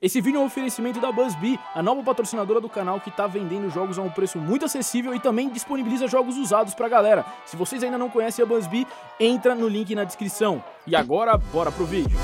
[0.00, 3.68] Esse vídeo é um oferecimento da BuzzBee, a nova patrocinadora do canal que tá vendendo
[3.68, 7.26] jogos a um preço muito acessível e também disponibiliza jogos usados pra galera.
[7.44, 8.86] Se vocês ainda não conhecem a BuzzBee,
[9.18, 10.62] entra no link na descrição.
[10.86, 12.16] E agora, bora pro vídeo.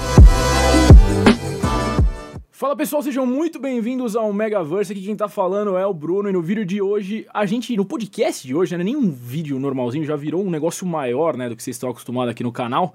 [2.49, 4.93] Fala pessoal, sejam muito bem-vindos ao Megaverse.
[4.93, 7.85] Aqui quem tá falando é o Bruno e no vídeo de hoje, a gente, no
[7.85, 11.56] podcast de hoje, né, nem um vídeo normalzinho, já virou um negócio maior, né, do
[11.56, 12.95] que vocês estão acostumados aqui no canal.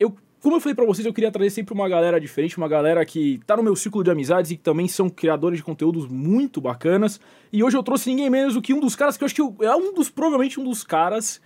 [0.00, 0.16] Eu
[0.46, 3.40] como eu falei pra vocês, eu queria trazer sempre uma galera diferente, uma galera que
[3.44, 7.20] tá no meu ciclo de amizades e que também são criadores de conteúdos muito bacanas.
[7.52, 9.40] E hoje eu trouxe ninguém menos do que um dos caras que eu acho que
[9.40, 11.40] eu, é um dos, provavelmente um dos caras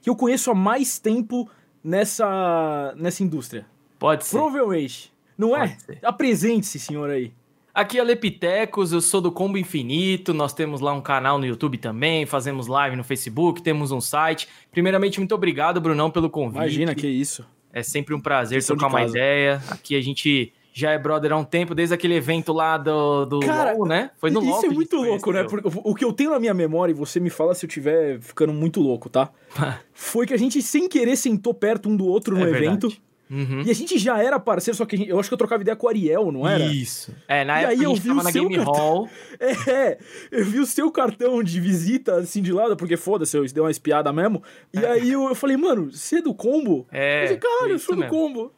[0.00, 1.50] que eu conheço há mais tempo
[1.82, 3.66] nessa, nessa indústria.
[3.98, 4.36] Pode ser.
[4.36, 5.12] Provavelmente.
[5.36, 5.98] Não Pode é?
[6.06, 7.32] Apresente-se, senhor aí.
[7.74, 11.76] Aqui é Lepitecos, eu sou do Combo Infinito, nós temos lá um canal no YouTube
[11.76, 14.46] também, fazemos live no Facebook, temos um site.
[14.70, 16.58] Primeiramente, muito obrigado, Brunão, pelo convite.
[16.58, 17.44] Imagina que isso.
[17.74, 19.10] É sempre um prazer trocar uma casa.
[19.10, 19.60] ideia.
[19.68, 23.40] Aqui a gente já é brother há um tempo, desde aquele evento lá do, do
[23.40, 24.10] Cara, LOL, né?
[24.16, 25.44] Foi no LOL Isso é muito louco, né?
[25.44, 28.20] Porque o que eu tenho na minha memória, e você me fala se eu estiver
[28.20, 29.30] ficando muito louco, tá?
[29.92, 32.64] Foi que a gente, sem querer, sentou perto um do outro no É verdade.
[32.66, 32.92] evento.
[33.30, 33.62] Uhum.
[33.64, 35.74] E a gente já era parceiro, só que gente- eu acho que eu trocava ideia
[35.74, 36.64] com o Ariel, não era?
[36.66, 37.12] Isso.
[37.26, 38.74] É, na E época aí a eu gente vi o na seu Game cartão.
[38.74, 39.08] Hall.
[39.66, 39.98] É,
[40.30, 43.70] eu vi o seu cartão de visita assim de lado, porque foda-se, eu dei uma
[43.70, 44.42] espiada mesmo.
[44.72, 46.86] E aí eu, eu falei, mano, você é do combo?
[46.92, 48.14] É, eu falei, caralho, eu sou do mesmo.
[48.16, 48.52] combo.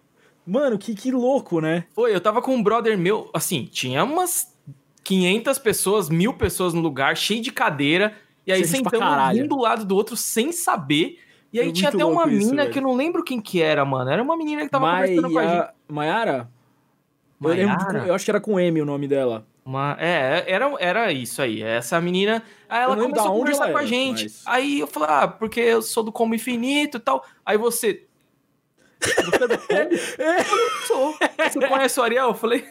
[0.47, 1.85] Mano, que, que louco, né?
[1.95, 4.53] Foi, eu tava com um brother meu, assim, tinha umas
[5.03, 8.15] 500 pessoas, mil pessoas no lugar, cheio de cadeira,
[8.47, 11.19] e aí sentamos um do lado do outro sem saber.
[11.53, 12.73] E aí É tinha até uma isso, mina velho.
[12.73, 14.11] que eu não lembro quem que era, mano.
[14.11, 15.51] Era uma menina que tava conversando com a gente.
[15.55, 15.75] Maia...
[15.89, 16.51] Maiara?
[17.43, 19.47] Eu, lembro eu acho que era com M o nome dela.
[19.65, 21.63] Uma, é, era, era isso aí.
[21.63, 22.43] Essa menina.
[22.69, 24.23] Aí ela começou a conversar com a gente.
[24.25, 27.25] mas- Aí eu falei, ah, porque eu sou do Combo Infinito e tal.
[27.45, 28.05] Aí você.
[29.01, 29.89] Você é?
[30.41, 31.15] Eu sou.
[31.53, 32.29] Você conhece o Ariel?
[32.29, 32.65] Eu falei.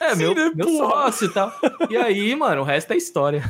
[0.00, 1.52] É, Sim, meu, né, meu sócio e tal.
[1.90, 3.42] E aí, mano, o resto é história.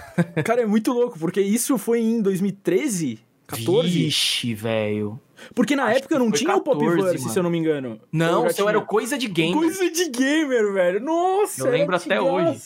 [0.45, 3.21] Cara, é muito louco, porque isso foi em 2013?
[3.57, 3.89] 14?
[3.89, 5.21] Vixe, velho.
[5.55, 7.33] Porque na Acho época que não tinha o 14, Popverse, mano.
[7.33, 8.01] se eu não me engano.
[8.13, 9.53] Não, o já seu era o Coisa de Game.
[9.55, 11.01] Coisa de gamer, velho.
[11.01, 12.61] Nossa, Eu lembro até hoje.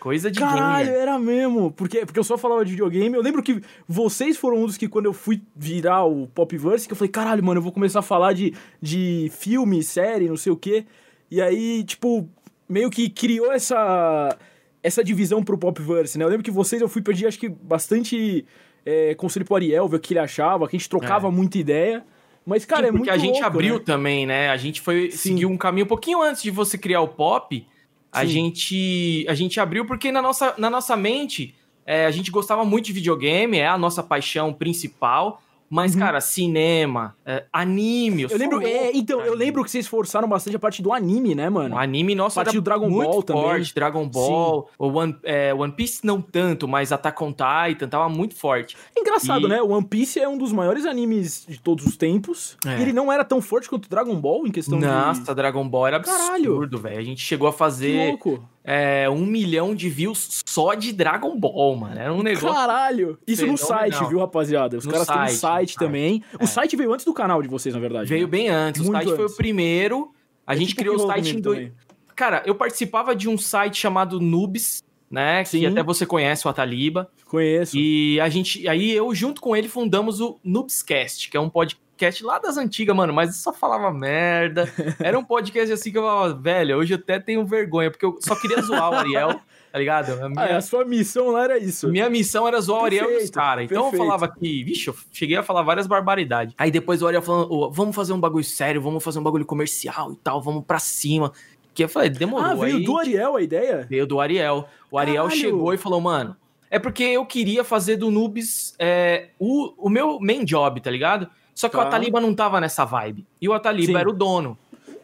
[0.00, 1.00] Coisa de Caralho, gamer.
[1.02, 1.72] era mesmo.
[1.72, 3.14] Porque, porque eu só falava de videogame.
[3.14, 6.92] Eu lembro que vocês foram um dos que, quando eu fui virar o Popverse, que
[6.92, 10.52] eu falei, caralho, mano, eu vou começar a falar de, de filme, série, não sei
[10.52, 10.86] o quê.
[11.30, 12.28] E aí, tipo,
[12.68, 14.36] meio que criou essa,
[14.82, 16.24] essa divisão pro Popverse, né?
[16.24, 18.44] Eu lembro que vocês, eu fui pedir, acho que, bastante
[18.86, 21.30] é, conselho pro Ariel, ver o que ele achava, que a gente trocava É.
[21.30, 22.04] muita ideia.
[22.46, 23.82] Mas, cara, Sim, é muito porque a gente louco, abriu né?
[23.84, 24.48] também, né?
[24.50, 25.16] A gente foi Sim.
[25.16, 27.66] seguiu um caminho um pouquinho antes de você criar o pop.
[28.12, 28.28] A Sim.
[28.28, 31.54] gente a gente abriu porque na nossa, na nossa mente
[31.84, 35.42] é, a gente gostava muito de videogame, é a nossa paixão principal.
[35.68, 36.00] Mas, Uhum.
[36.00, 38.22] cara, cinema, é, anime.
[38.22, 41.50] Eu lembro, é, então, eu lembro que vocês forçaram bastante a parte do anime, né,
[41.50, 41.74] mano?
[41.74, 43.42] O anime nosso Parte era do Dragon Ball também.
[43.42, 48.08] forte, Dragon Ball, o One, é, One Piece não tanto, mas Attack on Titan tava
[48.08, 48.76] muito forte.
[48.96, 49.60] Engraçado, E- né?
[49.60, 52.56] O One Piece é um dos maiores animes de todos os tempos.
[52.64, 52.78] É.
[52.78, 55.96] E ele não era tão forte quanto Dragon Ball em questão Nossa, Dragon Ball era
[55.96, 56.98] absurdo, velho.
[56.98, 57.54] A gente chegou a de.
[57.56, 58.48] Que fazer louco.
[58.68, 61.96] É, um milhão de views só de Dragon Ball, mano.
[61.98, 62.52] Era um negócio.
[62.52, 63.18] Caralho!
[63.26, 63.90] Isso no fenomenal.
[63.92, 64.76] site, viu, rapaziada?
[64.76, 66.22] Os No caras têm um site, site no também.
[66.40, 66.46] O É.
[66.46, 68.08] site veio antes do canal de vocês, na verdade.
[68.08, 68.30] Veio né?
[68.30, 68.80] bem antes.
[68.82, 69.34] Muito o site foi antes.
[69.34, 70.12] o primeiro.
[70.44, 71.70] A É gente tipo criou o site em dois.
[72.16, 75.44] Cara, eu participava de um site chamado Noobs, né?
[75.44, 75.60] Sim.
[75.60, 77.08] Que até você conhece, o Ataliba.
[77.26, 77.76] Conheço.
[77.76, 78.66] E a gente.
[78.68, 81.80] Aí eu, junto com ele, fundamos o Noobscast, que é um podcast
[82.22, 84.70] lá das antigas, mano, mas só falava merda.
[85.00, 88.18] Era um podcast assim que eu falava, velho, hoje eu até tenho vergonha, porque eu
[88.20, 89.40] só queria zoar o Ariel,
[89.72, 90.12] tá ligado?
[90.12, 91.88] A Ah, minha, a sua missão lá era isso.
[91.88, 93.64] minha missão era zoar o Ariel e os Perfeito, caras.
[93.64, 94.02] Então perfeito.
[94.02, 96.54] eu falava que, vixe, eu cheguei a falar várias barbaridades.
[96.58, 99.46] Aí depois o Ariel falando, "Ô, vamos fazer um bagulho sério, vamos fazer um bagulho
[99.46, 101.32] comercial e tal, vamos pra cima.
[101.74, 102.46] Que eu falei, demorou.
[102.46, 103.86] Ah, veio Aí do Ariel a ideia?
[103.88, 104.66] Veio do Ariel.
[104.90, 105.40] O Ariel Caralho!
[105.40, 106.34] chegou e falou, mano,
[106.70, 111.28] é porque eu queria fazer do Noobs é, o, o meu main job, tá ligado?
[111.56, 111.82] Só que Tá.
[111.82, 113.26] o Ataliba não tava nessa vibe.
[113.40, 113.98] E o Ataliba Sim.
[113.98, 114.56] era o dono.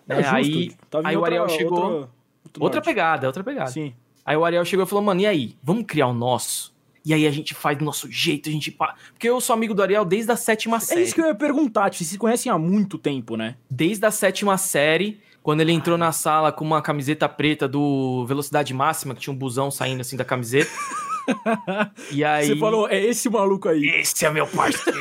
[0.09, 0.35] É, justo.
[0.37, 1.83] Aí, em aí o outra- Ariel chegou.
[1.83, 2.09] Outra,
[2.61, 3.71] Outra, pegada, outra pegada.
[3.71, 3.95] Sim.
[4.25, 5.57] Aí o Ariel chegou e falou, mano, e aí?
[5.63, 6.71] Vamos criar o nosso?
[7.05, 8.71] E aí a gente faz do nosso jeito, a gente...
[8.71, 11.03] Porque eu sou amigo do Ariel desde a sétima É série.
[11.03, 13.57] isso que eu ia perguntar, tipo, vocês se conhecem há muito tempo, né?
[13.69, 18.73] Desde a sétima série, quando ele entrou na sala com uma camiseta preta do Velocidade
[18.75, 20.71] Máxima, que tinha um busão saindo assim da camiseta.
[22.11, 22.47] E aí...
[22.47, 23.85] Você falou, é esse maluco aí.
[24.01, 24.99] Esse é meu parceiro.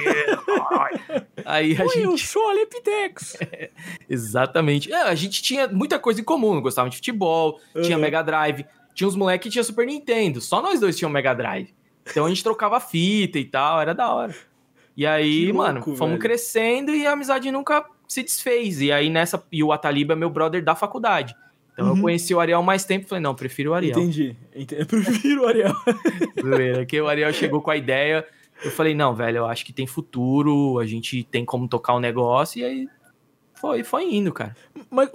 [1.46, 2.28] aí a Oi, eu gente.
[2.28, 3.38] sou Alepitex.
[4.10, 4.92] Exatamente.
[4.92, 6.62] É, a gente tinha muita coisa em comum.
[6.62, 8.02] Gostava de futebol, tinha Uhum.
[8.02, 8.66] Mega Drive.
[8.94, 10.42] Tinha uns moleques que tinha Super Nintendo.
[10.42, 11.74] Só nós dois tínhamos Mega Drive.
[12.10, 14.36] Então a gente trocava fita e tal, era da hora.
[14.98, 16.22] E aí, Que mano, louco, fomos velho.
[16.22, 18.82] crescendo e a amizade nunca se desfez.
[18.82, 19.42] E aí nessa.
[19.52, 21.34] E o Ataliba é meu brother da faculdade.
[21.82, 22.02] Então eu Uhum.
[22.02, 23.98] conheci o Ariel mais tempo e falei, não, prefiro o Ariel.
[23.98, 24.36] Entendi.
[24.56, 25.74] Ente- Eu prefiro o Ariel.
[26.42, 28.26] Zoeira, que o Ariel chegou com a ideia.
[28.64, 32.00] Eu falei, não, velho, eu acho que tem futuro, a gente tem como tocar o
[32.00, 32.88] negócio, e aí
[33.60, 34.56] foi, foi indo, cara.
[34.90, 35.10] Mas,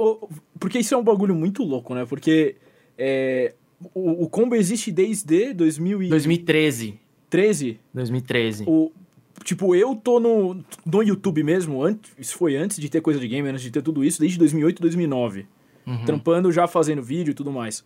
[0.59, 2.05] porque isso é um bagulho muito louco, né?
[2.05, 2.57] Porque
[2.99, 3.55] é,
[3.95, 6.11] o, o combo existe desde 2013.
[6.11, 7.81] 2013.
[7.95, 8.65] 2013.
[8.67, 8.91] O,
[9.45, 13.29] tipo, eu tô no, no YouTube mesmo, antes, isso foi antes de ter coisa de
[13.29, 15.47] game, antes de ter tudo isso, desde 2008, 2009.
[15.87, 16.05] Uhum.
[16.05, 17.85] Trampando, já fazendo vídeo e tudo mais.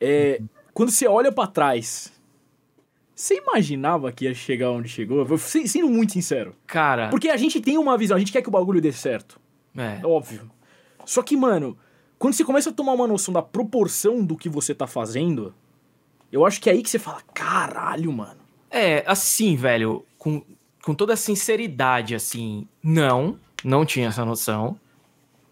[0.00, 0.40] É,
[0.72, 2.12] Quando você olha pra trás,
[3.14, 5.26] você imaginava que ia chegar onde chegou?
[5.38, 6.54] Sendo muito sincero.
[6.66, 9.38] Cara, Porque a gente tem uma visão, a gente quer que o bagulho dê certo.
[9.76, 10.50] é, Óbvio.
[11.04, 11.76] Só que, mano,
[12.18, 15.52] quando você começa a tomar uma noção da proporção do que você tá fazendo,
[16.30, 18.40] eu acho que é aí que você fala, caralho, mano.
[18.70, 20.42] é, assim, velho, com,
[20.82, 24.78] com toda a sinceridade, assim, não, não tinha essa noção,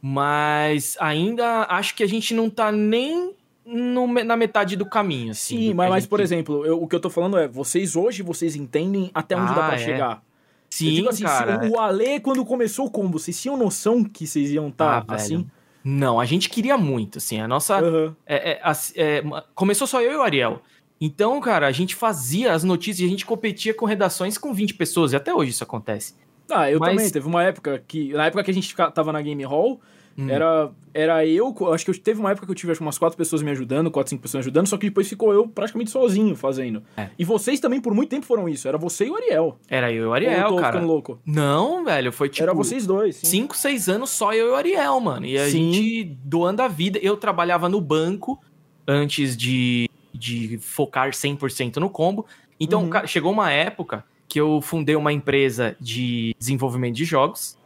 [0.00, 3.34] mas ainda acho que a gente não tá nem
[3.66, 5.56] no na metade do caminho, assim.
[5.58, 8.22] Sim, mas, mas, gente- por exemplo, eu- o que eu tô falando é, vocês hoje,
[8.22, 9.78] vocês entendem até onde dá Ah, pra é.
[9.84, 10.22] chegar.
[10.70, 11.68] Sim, assim, se cara.
[11.70, 15.14] o Ale, quando começou o combo, vocês tinham noção que vocês iam estar Ah, velho.
[15.14, 15.46] assim?
[15.84, 17.78] Não, a gente queria muito, assim, a nossa...
[17.78, 18.14] Aham.
[18.26, 19.22] é- é, é,
[19.54, 20.60] começou só eu e o Ariel.
[21.00, 24.74] Então, cara, a gente fazia as notícias e a gente competia com redações com 20
[24.74, 26.14] pessoas, e até hoje isso acontece.
[26.50, 27.10] Ah, eu Mas- também.
[27.10, 28.12] Teve uma época que.
[28.12, 29.80] Na época que a gente tava na Game Hall,
[30.20, 30.28] Hum.
[30.30, 31.54] era, era eu.
[31.72, 33.88] Acho que eu, teve uma época que eu tive acho, umas quatro pessoas me ajudando,
[33.88, 36.82] quatro, cinco pessoas me ajudando, só que depois ficou eu praticamente sozinho fazendo.
[36.96, 37.08] É.
[37.16, 38.66] E vocês também por muito tempo foram isso.
[38.66, 39.58] Era você e o Ariel.
[39.70, 40.72] Era eu e o Ou eu Ariel, tô cara.
[40.72, 41.20] ficando louco.
[41.24, 42.42] Não, velho, foi tipo...
[42.42, 43.14] era vocês dois.
[43.16, 43.26] Sim.
[43.42, 45.24] 5, 6 anos só eu e o Ariel, mano.
[45.24, 45.72] E a Sim.
[45.72, 46.98] gente doando a vida.
[47.00, 48.40] Eu trabalhava no banco
[48.88, 52.26] antes de, de focar 100% no combo.
[52.58, 52.90] Então, Uhum.
[52.90, 57.56] cara, chegou uma época que eu fundei uma empresa de desenvolvimento de jogos.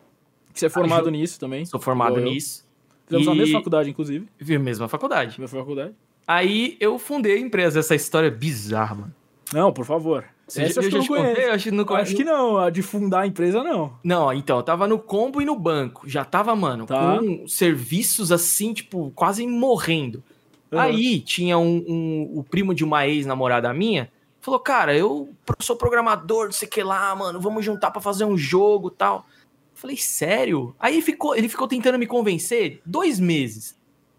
[0.54, 1.64] Que você é formado nisso também.
[1.64, 2.64] Sou formado nisso.
[3.06, 4.28] Fizemos E- mesma faculdade, inclusive.
[4.38, 5.40] Vi a mesma faculdade.
[5.40, 5.92] Mesma faculdade.
[6.26, 7.80] Aí eu fundei a empresa.
[7.80, 9.14] Essa história é bizarra, mano.
[9.52, 10.24] Não, por favor.
[10.46, 11.46] Você Essa eu eu não contei?
[11.46, 12.06] Eu acho que não Eu conheço.
[12.08, 13.94] Acho que não, a de fundar a empresa não.
[14.04, 16.08] Não, então, eu tava no combo e no banco.
[16.08, 17.18] Já tava, mano, Tá.
[17.18, 20.22] com serviços assim, tipo, quase morrendo.
[20.70, 20.78] Uhum.
[20.78, 24.10] Aí tinha um, um- o primo de uma ex-namorada minha,
[24.42, 25.30] falou, cara, eu
[25.60, 28.96] sou programador, não sei o que lá, mano, vamos juntar pra fazer um jogo e
[28.98, 29.24] tal.
[29.72, 30.76] Falei, sério?
[30.78, 33.74] Aí ficou, ele ficou tentando me convencer dois meses.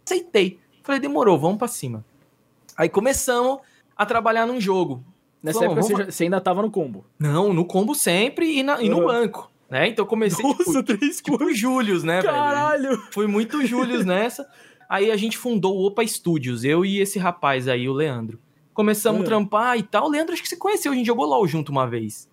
[0.06, 0.60] Aceitei.
[0.82, 2.04] Falei, demorou, vamos pra cima.
[2.76, 3.60] Aí começamos
[3.96, 5.04] a trabalhar num jogo.
[5.42, 7.06] Nessa época você, já- ainda tava no combo.
[7.20, 9.06] Não, no combo sempre e, na- e no Uhum.
[9.06, 9.52] banco.
[9.70, 9.88] Né?
[9.90, 11.54] Então comecei tipo, Nossa, três tipo.
[11.54, 12.34] Július, né, velho?
[12.34, 12.98] Caralho!
[13.12, 14.48] Fui muito Július nessa.
[14.90, 18.40] Aí a gente fundou o Opa Studios, eu e esse rapaz aí, o Leandro.
[18.74, 19.24] Começamos É.
[19.24, 20.06] a trampar e tal.
[20.08, 22.28] O Leandro acho que você conheceu, a gente jogou LOL junto uma vez.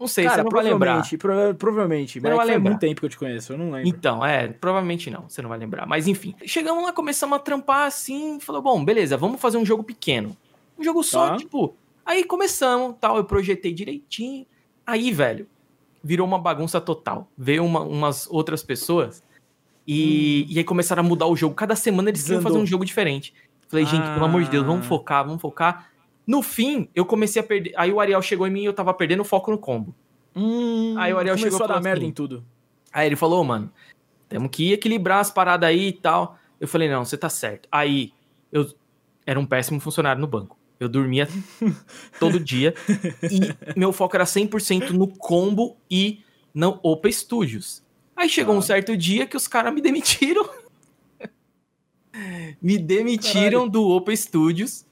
[0.00, 0.78] Não sei, Cara, você não vai lembrar.
[0.78, 2.20] provavelmente, prova- provavelmente.
[2.20, 2.70] Mas não vai lembrar.
[2.70, 3.88] muito tempo que eu te conheço, eu não lembro.
[3.88, 5.86] Então, é, provavelmente não, você não vai lembrar.
[5.86, 9.84] Mas enfim, chegamos lá, começamos a trampar assim, falou, bom, beleza, vamos fazer um jogo
[9.84, 10.36] pequeno.
[10.78, 11.36] Um jogo só, Tá.
[11.36, 11.76] tipo.
[12.04, 14.44] Aí começamos, tal, eu projetei direitinho.
[14.84, 15.46] Aí, velho,
[16.02, 17.28] virou uma bagunça total.
[17.38, 19.22] Veio uma- umas outras pessoas
[19.86, 21.54] e, e aí começaram a mudar o jogo.
[21.54, 22.40] Cada semana eles queriam Hum.
[22.40, 22.52] Desandou.
[22.58, 23.32] fazer um jogo diferente.
[23.72, 24.88] Falei, gente, pelo amor de Deus, vamos Ah.
[24.88, 25.88] focar, vamos focar.
[26.26, 27.72] No fim, eu comecei a perder.
[27.74, 29.94] Aí o Ariel chegou em mim e eu tava perdendo o foco no combo.
[30.36, 32.44] Hum, Aí o Ariel começou chegou e a dar falou merda assim, em tudo.
[32.92, 33.72] Aí ele falou, "Ô, mano,
[34.28, 36.36] temos que equilibrar as paradas aí e tal.
[36.60, 37.66] Eu falei, não, você tá certo.
[37.72, 38.12] Aí,
[38.52, 38.70] eu
[39.26, 40.56] era um péssimo funcionário no banco.
[40.78, 41.26] Eu dormia
[42.20, 42.74] todo dia
[43.22, 46.20] e meu foco era 100% no combo e
[46.54, 47.82] no Opa Studios.
[48.16, 48.58] Aí chegou Tá.
[48.58, 50.48] um certo dia que os caras me demitiram.
[52.60, 53.70] Me demitiram Caralho.
[53.70, 54.84] do Opa Studios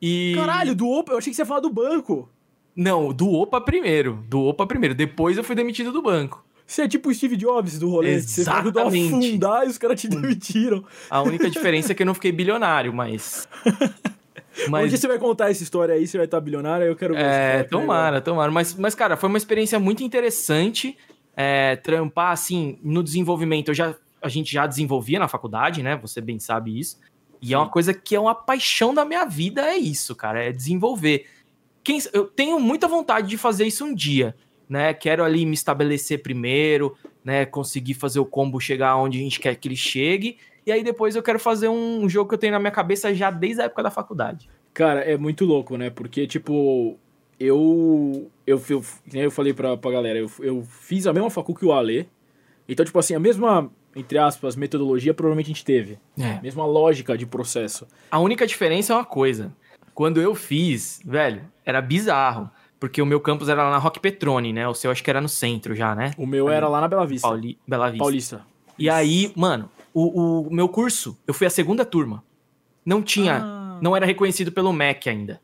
[0.00, 0.32] e...
[0.36, 2.28] Caralho, do Opa, eu achei que você ia falar do banco.
[2.74, 4.24] Não, do Opa primeiro.
[4.28, 4.94] Do Opa primeiro.
[4.94, 6.44] Depois eu fui demitido do banco.
[6.66, 8.20] Você é tipo o Steve Jobs do rolê.
[8.20, 9.26] Você ajudou a Exatamente.
[9.26, 10.84] afundar e os caras te demitiram.
[11.10, 13.48] A única diferença é que eu não fiquei bilionário, mas.
[14.66, 14.90] Um Mas.
[14.90, 17.22] dia você vai contar essa história aí, você vai estar bilionário, eu quero ver.
[17.22, 17.68] É, legal.
[17.80, 18.50] tomara, tomara.
[18.50, 20.98] Mas, mas, cara, foi uma experiência muito interessante.
[21.36, 23.68] é, trampar, assim, no desenvolvimento.
[23.68, 25.96] Eu já, a gente já desenvolvia na faculdade, né?
[25.96, 26.98] Você bem sabe isso.
[27.40, 30.44] E é uma coisa que é uma paixão da minha vida, é isso, cara.
[30.44, 31.26] É desenvolver.
[31.82, 34.36] Quem, eu tenho muita vontade de fazer isso um dia,
[34.68, 34.92] né?
[34.92, 37.46] Quero ali me estabelecer primeiro, né?
[37.46, 40.36] Conseguir fazer o combo chegar onde a gente quer que ele chegue.
[40.66, 43.30] E aí depois eu quero fazer um jogo que eu tenho na minha cabeça já
[43.30, 44.50] desde a época da faculdade.
[44.74, 45.90] Cara, é muito louco, né?
[45.90, 46.98] Porque, tipo,
[47.38, 48.30] eu.
[48.46, 51.64] Eu, eu, nem eu falei pra, pra galera, eu, eu fiz a mesma facul que
[51.64, 52.08] o Ale.
[52.68, 55.98] Então, tipo assim, a mesma, entre aspas, metodologia provavelmente a gente teve.
[56.18, 56.40] É.
[56.40, 57.86] Mesma lógica de processo.
[58.10, 59.52] A única diferença é uma coisa.
[59.94, 62.50] Quando eu fiz, velho, era bizarro.
[62.78, 64.66] Porque o meu campus era lá na Rock Petrone, né?
[64.66, 66.12] O seu acho que era no centro já, né?
[66.16, 67.28] O meu era lá na Bela Vista.
[67.28, 67.58] Pauli...
[67.68, 67.98] Bela Vista.
[67.98, 68.46] Paulista.
[68.78, 72.24] E aí, mano, o, o meu curso, eu fui a segunda turma.
[72.82, 73.78] não tinha, Ah.
[73.82, 75.38] não era reconhecido pelo Mac ainda.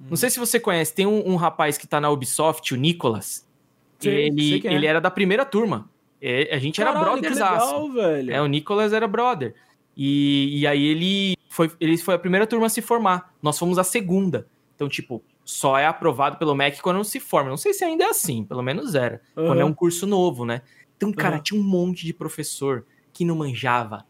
[0.00, 3.46] Não sei se você conhece, tem um, um rapaz que tá na Ubisoft, o Nicolas.
[3.98, 4.74] Sei, ele, sei é.
[4.74, 5.90] ele era da primeira turma.
[6.20, 8.32] É, a gente era Caralho, que brothers legal, velho.
[8.34, 9.54] É, o Nicolas era brother.
[9.96, 13.34] E, e aí ele foi, ele foi a primeira turma a se formar.
[13.42, 14.46] Nós fomos a segunda.
[14.74, 17.50] Então, tipo, só é aprovado pelo MEC quando não se forma.
[17.50, 19.20] Não sei se ainda é assim, pelo menos era.
[19.34, 20.62] Quando é um curso novo, né?
[20.96, 21.42] Então, cara, Aham.
[21.42, 24.04] tinha um monte de professor que não manjava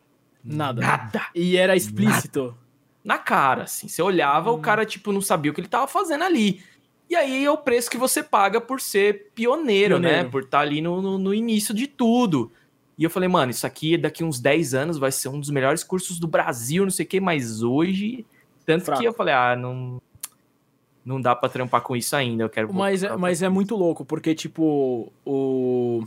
[0.44, 0.80] Nada.
[0.80, 1.26] nada.
[1.34, 2.56] E era explícito.
[3.04, 3.88] Na cara, assim.
[3.88, 4.54] Você olhava, Hum.
[4.56, 6.62] o cara, tipo, não sabia o que ele tava fazendo ali.
[7.08, 10.08] E aí é o preço que você paga por ser pioneiro, né?
[10.08, 10.30] Pioneiro.
[10.30, 12.52] Por estar ali no, no, no início de tudo.
[12.98, 15.82] E eu falei, mano, isso aqui daqui uns 10 anos vai ser um dos melhores
[15.84, 18.26] cursos do Brasil, não sei o quê, mas hoje.
[18.66, 19.00] Tanto Fraco.
[19.00, 20.02] que eu falei, ah, não.
[21.04, 22.74] Não dá pra trampar com isso ainda, eu quero.
[22.74, 26.04] Mas, é- mas é muito louco, porque, tipo, o.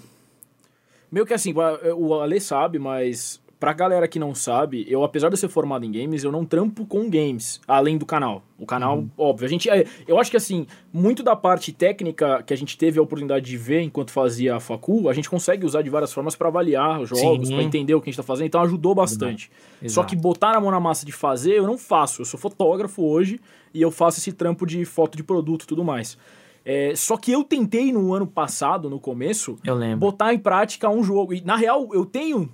[1.12, 1.54] Meio que assim,
[1.98, 5.86] o Ale sabe, mas pra galera que não sabe, eu, apesar de eu ser formado
[5.86, 8.42] em games, eu não trampo com games, além do canal.
[8.58, 9.10] O canal, Uhum.
[9.18, 9.46] óbvio.
[9.46, 12.98] A gente, é, eu acho que, assim, muito da parte técnica que a gente teve
[12.98, 16.36] a oportunidade de ver enquanto fazia a facu, a gente consegue usar de várias formas
[16.36, 19.52] pra avaliar os jogos, pra entender o que a gente tá fazendo, então ajudou bastante.
[19.82, 20.08] Só Exato.
[20.08, 22.22] que botar a mão na massa de fazer, eu não faço.
[22.22, 23.40] Eu sou fotógrafo hoje
[23.74, 26.18] e eu faço esse trampo de foto de produto e tudo mais.
[26.66, 30.00] É, só que eu tentei no ano passado, no começo, Eu lembro.
[30.00, 31.34] botar em prática um jogo.
[31.34, 32.50] E na real, eu tenho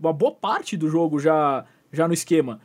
[0.00, 2.60] uma boa parte do jogo já, já no esquema.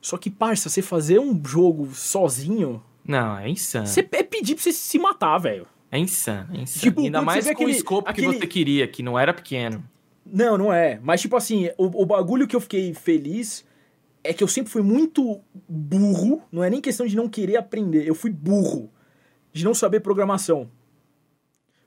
[0.00, 3.86] Só que, parça, você fazer um jogo sozinho, Não, é insano.
[3.86, 5.66] você é pedir pra você se matar, velho.
[5.90, 6.80] É insano, é insano.
[6.82, 9.82] Tipo, Ainda mais com aquele- o escopo aquele- que você queria, que não era pequeno.
[10.24, 11.00] Não, não é.
[11.02, 13.64] Mas, tipo assim, o, o bagulho que eu fiquei feliz
[14.22, 16.42] é que eu sempre fui muito burro.
[16.52, 18.06] Não é nem questão de não querer aprender.
[18.06, 18.90] Eu fui burro
[19.52, 20.70] de não saber programação.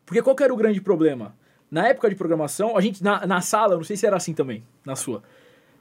[0.05, 1.35] Porque qual que era o grande problema?
[1.71, 4.33] Na época de programação, a gente, na, na sala, eu não sei se era assim
[4.33, 5.23] também, na sua.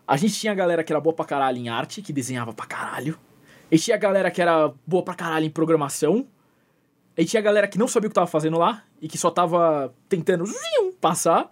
[0.07, 2.65] A gente tinha a galera que era boa pra caralho em arte, que desenhava pra
[2.65, 3.19] caralho.
[3.71, 6.27] E tinha a galera que era boa pra caralho em programação.
[7.17, 9.31] E tinha a galera que não sabia o que tava fazendo lá e que só
[9.31, 11.51] tava tentando zium, passar.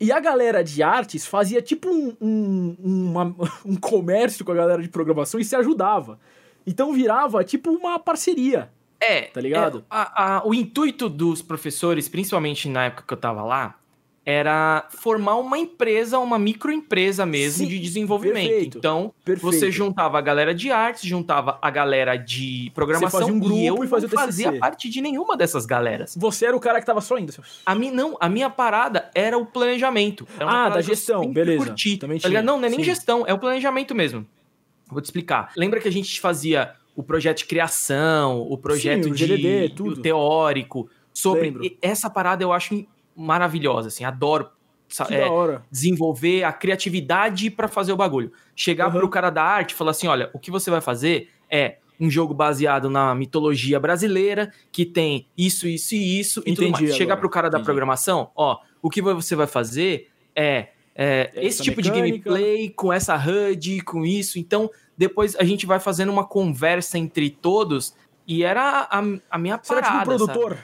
[0.00, 4.80] E a galera de artes fazia tipo um, um, uma- um comércio com a galera
[4.82, 6.18] de programação e se ajudava.
[6.66, 8.70] Então virava tipo uma parceria.
[9.00, 9.78] É, Tá ligado?
[9.80, 13.76] é, a- a- o intuito dos professores, principalmente na época que eu tava lá,
[14.28, 18.48] era formar uma empresa, uma microempresa mesmo Sim, de desenvolvimento.
[18.48, 19.52] perfeito, Então, Perfeito.
[19.56, 23.66] você juntava a galera de artes, juntava a galera de programação fazia um grupo e
[23.66, 26.16] eu e fazia não fazia parte de nenhuma dessas galeras.
[26.18, 27.32] Você era o cara que tava só indo.
[27.64, 30.26] A mim não, a minha parada era o planejamento.
[30.36, 31.64] Era uma Ah, da gestão, beleza.
[31.64, 32.42] Curti, Também tá ligado?
[32.42, 32.84] tinha, Não, não é nem sim.
[32.84, 34.26] gestão, é o planejamento mesmo.
[34.88, 35.52] Vou te explicar.
[35.56, 39.66] Lembra que a gente fazia o projeto de criação, o projeto Sim, o de GDD,
[39.66, 40.02] o tudo.
[40.02, 41.70] teórico, sobre Lembro.
[41.80, 44.48] essa parada eu acho maravilhosa, assim, adoro
[45.10, 48.32] é, desenvolver a criatividade pra fazer o bagulho.
[48.54, 48.98] Chegar Aham.
[48.98, 52.10] pro cara da arte e falar assim, olha, o que você vai fazer é um
[52.10, 56.96] jogo baseado na mitologia brasileira, que tem isso, isso e isso e tudo Entendi mais.
[56.96, 57.66] Chegar pro cara da entendi.
[57.66, 62.30] programação, ó, o que você vai fazer é, é, esse tipo de mecânica.
[62.30, 64.38] gameplay, com essa HUD, com isso.
[64.38, 67.94] Então, depois a gente vai fazendo uma conversa entre todos.
[68.26, 70.38] E era a, a minha Você era parada, tipo um sabe?
[70.38, 70.58] produtor?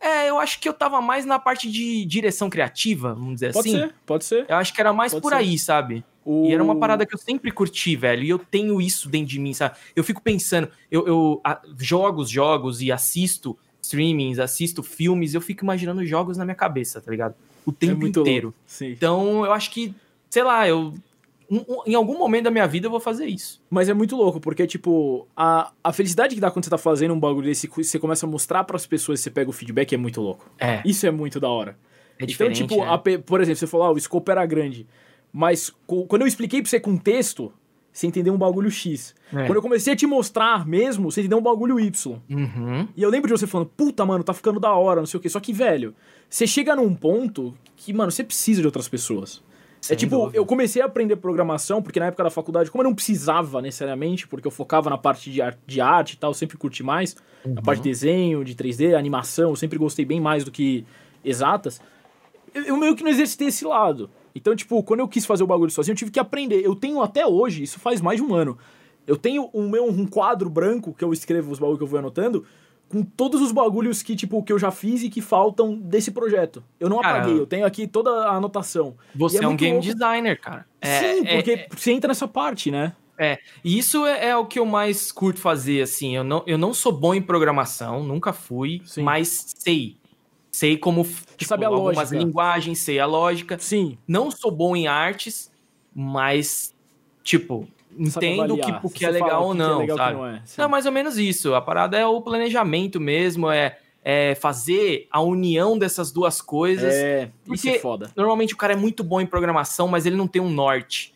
[0.00, 3.68] É, eu acho que eu tava mais na parte de direção criativa, vamos dizer Pode
[3.68, 3.78] assim.
[3.80, 4.46] ser, pode ser.
[4.48, 5.36] Eu acho que era mais Pode por ser.
[5.36, 6.04] aí, sabe?
[6.24, 6.46] O...
[6.46, 8.22] E era uma parada que eu sempre curti, velho.
[8.22, 9.76] E eu tenho isso dentro de mim, sabe?
[9.94, 15.64] Eu fico pensando, eu, eu a- jogos, jogos e assisto streamings, assisto filmes, eu fico
[15.64, 17.34] imaginando jogos na minha cabeça, tá ligado?
[17.64, 18.52] O É tempo muito inteiro.
[18.80, 19.94] Então, eu acho que,
[20.28, 20.94] sei lá, eu.
[21.50, 23.62] Um- um- em algum momento da minha vida eu vou fazer isso.
[23.70, 27.14] Mas é muito louco, porque, tipo, a, a felicidade que dá quando você tá fazendo
[27.14, 29.98] um bagulho desse, você começa a mostrar pras pessoas e você pega o feedback, é
[29.98, 30.50] muito louco.
[30.58, 31.76] É, Isso é muito da hora.
[32.18, 32.86] é então, tipo, né?
[32.88, 34.86] a por exemplo, você falou, ah, o escopo era grande.
[35.32, 37.52] Mas quando eu expliquei pra você com texto,
[37.92, 39.14] você entendeu um bagulho X.
[39.32, 39.44] É.
[39.46, 42.18] Quando eu comecei a te mostrar mesmo, você entendeu um bagulho Y.
[42.30, 42.88] Uhum.
[42.96, 45.20] E eu lembro de você falando, puta, mano, tá ficando da hora, não sei o
[45.20, 45.28] quê.
[45.28, 45.94] Só que, velho,
[46.28, 49.42] você chega num ponto que, mano, você precisa de outras pessoas.
[49.86, 50.36] Sem é tipo, dúvida.
[50.36, 54.26] eu comecei a aprender programação, porque na época da faculdade, como eu não precisava necessariamente,
[54.26, 57.16] porque eu focava na parte de, ar- de arte e tal, eu sempre curti mais.
[57.44, 60.84] Na parte de desenho, de 3D, animação, eu sempre gostei bem mais do que
[61.24, 61.80] exatas.
[62.54, 64.10] Eu, eu meio que não exercitei esse lado.
[64.34, 66.60] Então, tipo, quando eu quis fazer o bagulho sozinho, eu tive que aprender.
[66.64, 68.58] Eu tenho até hoje, isso faz mais de um ano.
[69.06, 71.98] Eu tenho um meu um quadro branco que eu escrevo os bagulhos que eu vou
[71.98, 72.44] anotando,
[72.88, 76.62] com todos os bagulhos que, tipo, que eu já fiz e que faltam desse projeto.
[76.78, 78.94] Eu não Cara, apaguei, eu tenho aqui toda a anotação.
[79.14, 79.92] Você é é, um game louco.
[79.92, 80.66] designer, cara.
[80.80, 82.94] É, Sim, é- porque é- você entra nessa parte, né?
[83.64, 86.14] E isso é, é o que eu mais curto fazer, assim.
[86.14, 89.02] Eu não, eu não sou bom em programação, nunca fui, Sim.
[89.02, 89.96] mas sei.
[90.52, 92.16] Sei como, tipo, sabe a algumas lógica.
[92.18, 93.58] linguagens, sei a lógica.
[93.58, 93.96] Sim.
[94.06, 95.50] Não sou bom em artes,
[95.94, 96.74] mas,
[97.22, 97.66] tipo,
[97.98, 100.16] entendo o que, o que é legal ou não, é legal sabe?
[100.16, 100.42] Não, é.
[100.58, 101.54] não, mais ou menos isso.
[101.54, 106.94] A parada é o planejamento mesmo, é, é fazer a união dessas duas coisas.
[106.94, 108.10] É, isso é foda.
[108.16, 111.14] Normalmente o cara é muito bom em programação, mas ele não tem um norte.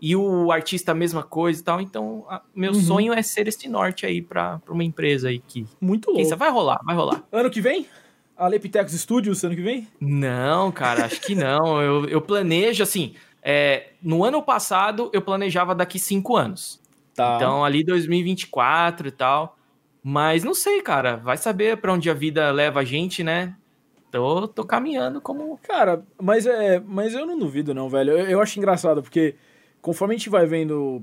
[0.00, 1.80] E o artista a mesma coisa e tal.
[1.80, 2.80] Então, a, meu uhum.
[2.80, 5.66] sonho é ser esse norte aí pra, pra uma empresa aí que.
[5.80, 6.36] Muito louco.
[6.36, 7.24] vai rolar, vai rolar.
[7.32, 7.86] Ano que vem?
[8.36, 9.88] A Lepitex Studios ano que vem?
[10.00, 11.82] Não, cara, acho que não.
[11.82, 13.14] eu, eu planejo assim.
[13.42, 16.80] É, no ano passado, eu planejava daqui cinco anos.
[17.14, 17.36] Tá.
[17.36, 19.56] Então, ali 2024 e tal.
[20.02, 21.16] Mas não sei, cara.
[21.16, 23.54] Vai saber para onde a vida leva a gente, né?
[24.10, 25.58] Tô, tô caminhando como.
[25.62, 26.80] Cara, mas é.
[26.80, 28.12] Mas eu não duvido, não, velho.
[28.12, 29.34] Eu, eu acho engraçado, porque
[29.82, 31.02] conforme a gente vai vendo,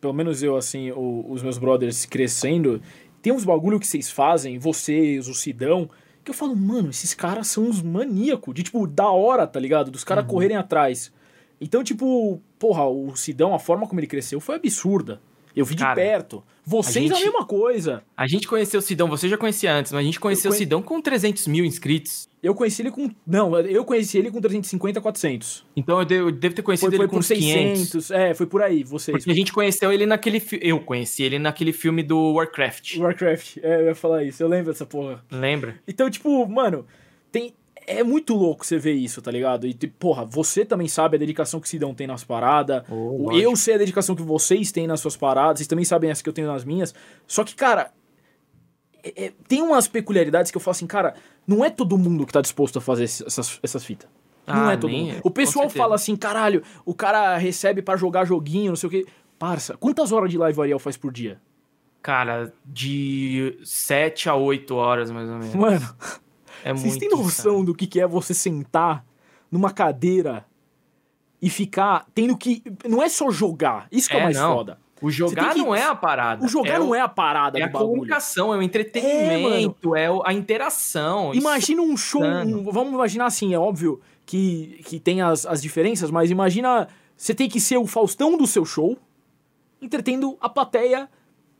[0.00, 2.80] pelo menos eu, assim, o, os meus brothers crescendo,
[3.20, 5.88] tem uns bagulho que vocês fazem, vocês, o Sidão,
[6.22, 9.90] que eu falo, mano, esses caras são uns maníacos, de tipo, da hora, tá ligado?
[9.90, 10.30] Dos caras uhum.
[10.30, 11.12] correrem atrás.
[11.64, 15.18] Então, tipo, porra, o Sidão, a forma como ele cresceu foi absurda.
[15.56, 16.44] Eu vi Cara, de perto.
[16.62, 18.02] Vocês a, gente, a mesma coisa.
[18.14, 20.56] A gente conheceu o Sidão, você já conhecia antes, mas a gente conheceu conhe...
[20.56, 22.28] o Sidão com 300 mil inscritos.
[22.42, 23.08] Eu conheci ele com.
[23.26, 25.64] Não, eu conheci ele com 350, 400.
[25.74, 27.78] Então eu devo, eu devo ter conhecido foi, ele foi com 600.
[27.78, 28.10] 500.
[28.10, 29.16] É, foi por aí, vocês.
[29.16, 30.42] Porque a gente conheceu ele naquele.
[30.60, 32.98] Eu conheci ele naquele filme do Warcraft.
[32.98, 34.42] Warcraft, é, eu ia falar isso.
[34.42, 35.24] Eu lembro dessa porra.
[35.30, 35.80] Lembra?
[35.88, 36.84] Então, tipo, mano,
[37.32, 37.54] tem
[37.86, 39.66] é muito louco você ver isso, tá ligado?
[39.66, 42.82] E, porra, você também sabe a dedicação que o Sidão tem nas paradas.
[42.90, 45.58] Oh, eu sei a dedicação que vocês têm nas suas paradas.
[45.58, 46.94] Vocês também sabem essa que eu tenho nas minhas.
[47.26, 47.90] Só que, cara,
[49.02, 51.14] é, é, tem umas peculiaridades que eu falo assim, cara,
[51.46, 54.08] não é todo mundo que tá disposto a fazer essas, essas fitas.
[54.46, 55.20] Não ah, é todo mundo.
[55.22, 59.06] O pessoal fala assim, caralho, o cara recebe para jogar joguinho, não sei o quê.
[59.38, 61.40] Parça, quantas horas de live o Ariel faz por dia?
[62.02, 65.54] Cara, de 7 a 8 horas, mais ou menos.
[65.54, 65.96] Mano,
[66.64, 69.04] é Vocês têm noção do que é você sentar
[69.50, 70.46] numa cadeira
[71.40, 72.62] e ficar tendo que.
[72.88, 73.86] Não é só jogar.
[73.92, 74.54] Isso que é, é mais não.
[74.54, 74.78] foda.
[75.02, 75.58] O jogar que...
[75.58, 76.42] não é a parada.
[76.42, 76.94] O jogar é não o...
[76.94, 77.90] é a parada é a bagulho.
[77.90, 81.34] comunicação, é o entretenimento, é, é a interação.
[81.34, 82.24] Imagina um show.
[82.24, 87.34] Um, vamos imaginar assim, é óbvio que, que tem as, as diferenças, mas imagina você
[87.34, 88.96] tem que ser o Faustão do seu show,
[89.82, 91.10] entretendo a plateia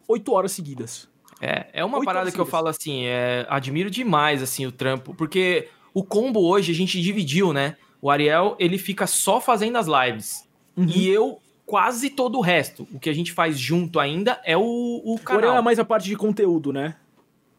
[0.08, 1.06] oito horas seguidas.
[1.40, 5.68] É, é uma parada que eu falo assim, é, admiro demais assim o trampo, porque
[5.92, 7.76] o combo hoje a gente dividiu, né?
[8.00, 10.46] O Ariel, ele fica só fazendo as lives.
[10.76, 10.86] Uhum.
[10.88, 12.86] E eu quase todo o resto.
[12.92, 15.42] O que a gente faz junto ainda é o, o canal.
[15.42, 16.96] O Ariel é mais a parte de conteúdo, né?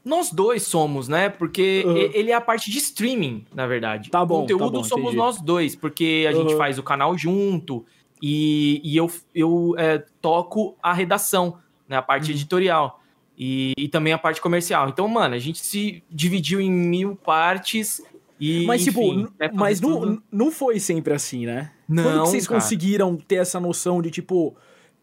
[0.04, 1.30] Nós dois somos, né?
[1.30, 1.98] Porque uhum.
[1.98, 4.12] ele é a parte de streaming, na verdade.
[4.12, 4.38] Tá bom.
[4.38, 5.18] O conteúdo tá bom, somos entendi.
[5.18, 6.44] nós dois, porque a uhum.
[6.44, 7.84] gente faz o canal junto
[8.22, 11.58] e, e eu, eu é, toco a redação,
[11.90, 11.98] né?
[11.98, 12.36] A parte uhum.
[12.36, 13.02] editorial.
[13.38, 14.88] E, e, também a parte comercial.
[14.88, 18.02] Então, mano, a gente se dividiu em mil partes
[18.40, 18.66] e.
[18.66, 21.72] Mas, tipo, enfim, tipo, mas não, não foi sempre assim, né?
[21.88, 22.04] Não.
[22.04, 22.60] Quando vocês cara.
[22.60, 24.56] conseguiram ter essa noção de, tipo,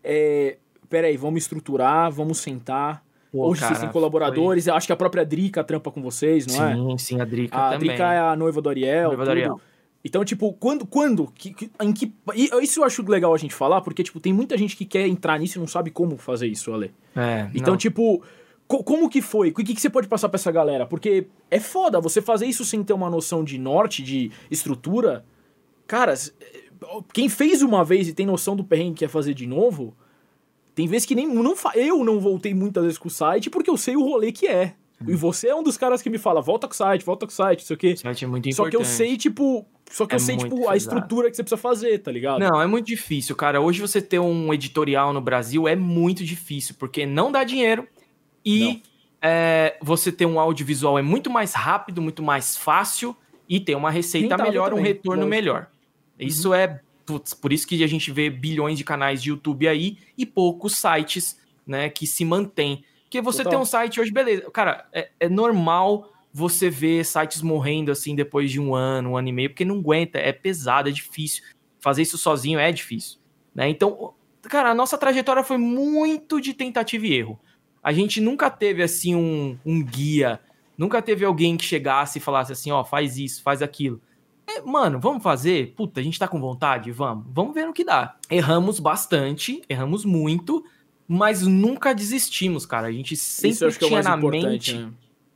[0.03, 0.57] é,
[0.89, 3.05] peraí, vamos estruturar, vamos sentar.
[3.31, 4.75] Pô, Hoje cara, vocês têm colaboradores, foi...
[4.75, 6.75] acho que a própria Drica trampa com vocês, não sim, é?
[6.75, 7.75] Sim, sim, a Drica a também.
[7.75, 9.09] A Drica é a noiva do Ariel.
[9.09, 9.61] Noiva do Ariel.
[10.05, 12.13] Então, tipo, quando, quando, que, que, em que,
[12.61, 15.39] isso eu acho legal a gente falar, porque, tipo, tem muita gente que quer entrar
[15.39, 16.93] nisso e não sabe como fazer isso, Ale.
[17.15, 17.79] É, então, não.
[17.79, 18.23] tipo,
[18.67, 19.51] como que foi?
[19.51, 20.87] O que, que você pode passar pra essa galera?
[20.87, 25.25] Porque é foda você fazer isso sem ter uma noção de norte, de estrutura.
[25.87, 26.15] Cara,
[27.13, 29.95] quem fez uma vez e tem noção do perrengue que quer fazer de novo,
[30.75, 33.77] tem vezes que nem não eu não voltei muitas vezes com o site porque eu
[33.77, 34.75] sei o rolê que é.
[35.01, 35.11] Hum.
[35.11, 37.33] E você é um dos caras que me fala, volta com o site, volta com
[37.33, 37.97] o site, sei o quê.
[37.97, 38.57] Site é muito importante.
[38.57, 41.43] Só que eu sei, tipo, só que é eu sei, tipo, a estrutura que você
[41.43, 42.41] precisa fazer, tá ligado?
[42.41, 43.61] Não, é muito difícil, cara.
[43.61, 47.87] Hoje você ter um editorial no Brasil é muito difícil, porque não dá dinheiro,
[48.45, 48.83] e
[49.21, 53.17] é, você ter um audiovisual é muito mais rápido, muito mais fácil
[53.49, 55.31] e tem uma receita melhor, também, um retorno lógico.
[55.31, 55.69] melhor.
[56.19, 56.27] Uhum.
[56.27, 59.99] Isso é putz, por isso que a gente vê bilhões de canais de YouTube aí
[60.17, 62.85] e poucos sites, né, que se mantêm.
[63.05, 63.51] Porque você Total.
[63.51, 64.51] tem um site hoje, beleza.
[64.51, 69.29] Cara, é, é, normal você ver sites morrendo assim depois de um ano, um ano
[69.29, 71.45] e meio, porque não aguenta, é pesado, é difícil.
[71.81, 73.19] Fazer isso sozinho é difícil.
[73.55, 73.69] Né?
[73.69, 77.39] Então, cara, a nossa trajetória foi muito de tentativa e erro
[77.83, 80.41] a gente nunca teve assim um, um guia,
[80.79, 84.01] nunca teve alguém que chegasse e falasse assim, ó, oh, faz isso, faz aquilo.
[84.47, 85.75] É, mano, vamos fazer?
[85.75, 86.93] Puta, a gente tá com vontade?
[86.93, 87.27] Vamos.
[87.33, 88.17] Vamos ver no que dá.
[88.31, 90.65] Erramos bastante, erramos muito,
[91.09, 92.87] mas nunca desistimos, cara.
[92.87, 94.75] A gente sempre é tinha é na mente.
[94.75, 94.93] Né?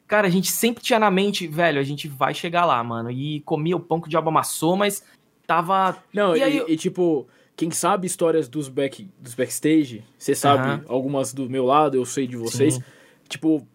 [0.06, 3.10] Cara, a gente sempre tinha na mente, velho, a gente vai chegar lá, mano.
[3.10, 5.02] E comia o pão que o diabo amassou, mas
[5.46, 5.96] tava.
[6.12, 10.68] Não, e, aí, e, e tipo, quem sabe histórias dos, back, dos backstage, você sabe
[10.68, 10.80] uhum.
[10.88, 12.74] algumas do meu lado, eu sei de vocês.
[12.74, 12.82] Sim.
[13.28, 13.66] Tipo,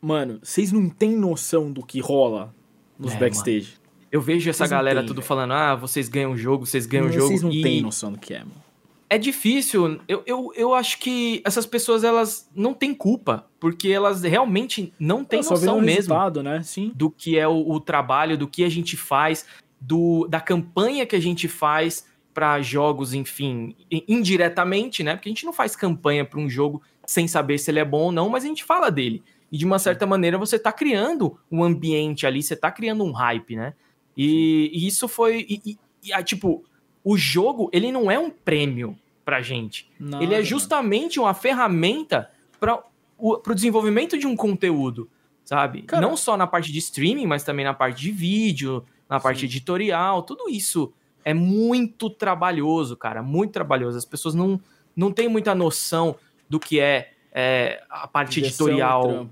[0.00, 2.54] mano, vocês não têm noção do que rola
[2.98, 3.72] nos é, backstage.
[3.72, 3.84] Mano.
[4.12, 7.12] Eu vejo essa vocês galera tudo falando, ah, vocês ganham o jogo, vocês ganham o
[7.12, 7.26] jogo.
[7.26, 7.62] Vocês não e...
[7.62, 8.62] têm noção do que é, mano.
[9.08, 10.00] É difícil.
[10.08, 15.24] Eu, eu, eu acho que essas pessoas elas não têm culpa, porque elas realmente não
[15.24, 16.62] têm noção mesmo né?
[16.62, 16.92] Sim.
[16.94, 19.46] do que é o, o trabalho, do que a gente faz,
[19.80, 23.76] do, da campanha que a gente faz para jogos, enfim,
[24.08, 25.14] indiretamente, né?
[25.14, 28.04] Porque a gente não faz campanha para um jogo sem saber se ele é bom
[28.04, 29.22] ou não, mas a gente fala dele.
[29.52, 33.12] E de uma certa maneira você tá criando um ambiente ali, você tá criando um
[33.12, 33.74] hype, né?
[34.16, 35.46] E, e isso foi.
[35.48, 36.64] E, e- e, ah, tipo,
[37.04, 39.88] o jogo, ele não é um prêmio pra gente.
[40.20, 42.82] Ele é justamente uma ferramenta para
[43.18, 45.08] o pro desenvolvimento de um conteúdo,
[45.44, 45.82] sabe?
[45.82, 49.40] Cara- Não só na parte de streaming, mas também na parte de vídeo, na parte
[49.40, 49.46] Sim.
[49.46, 50.92] editorial, tudo isso
[51.24, 53.96] é muito trabalhoso, cara, muito trabalhoso.
[53.96, 54.60] As pessoas não,
[54.96, 56.16] não têm muita noção
[56.48, 59.26] do que é, é, a parte Direção editorial,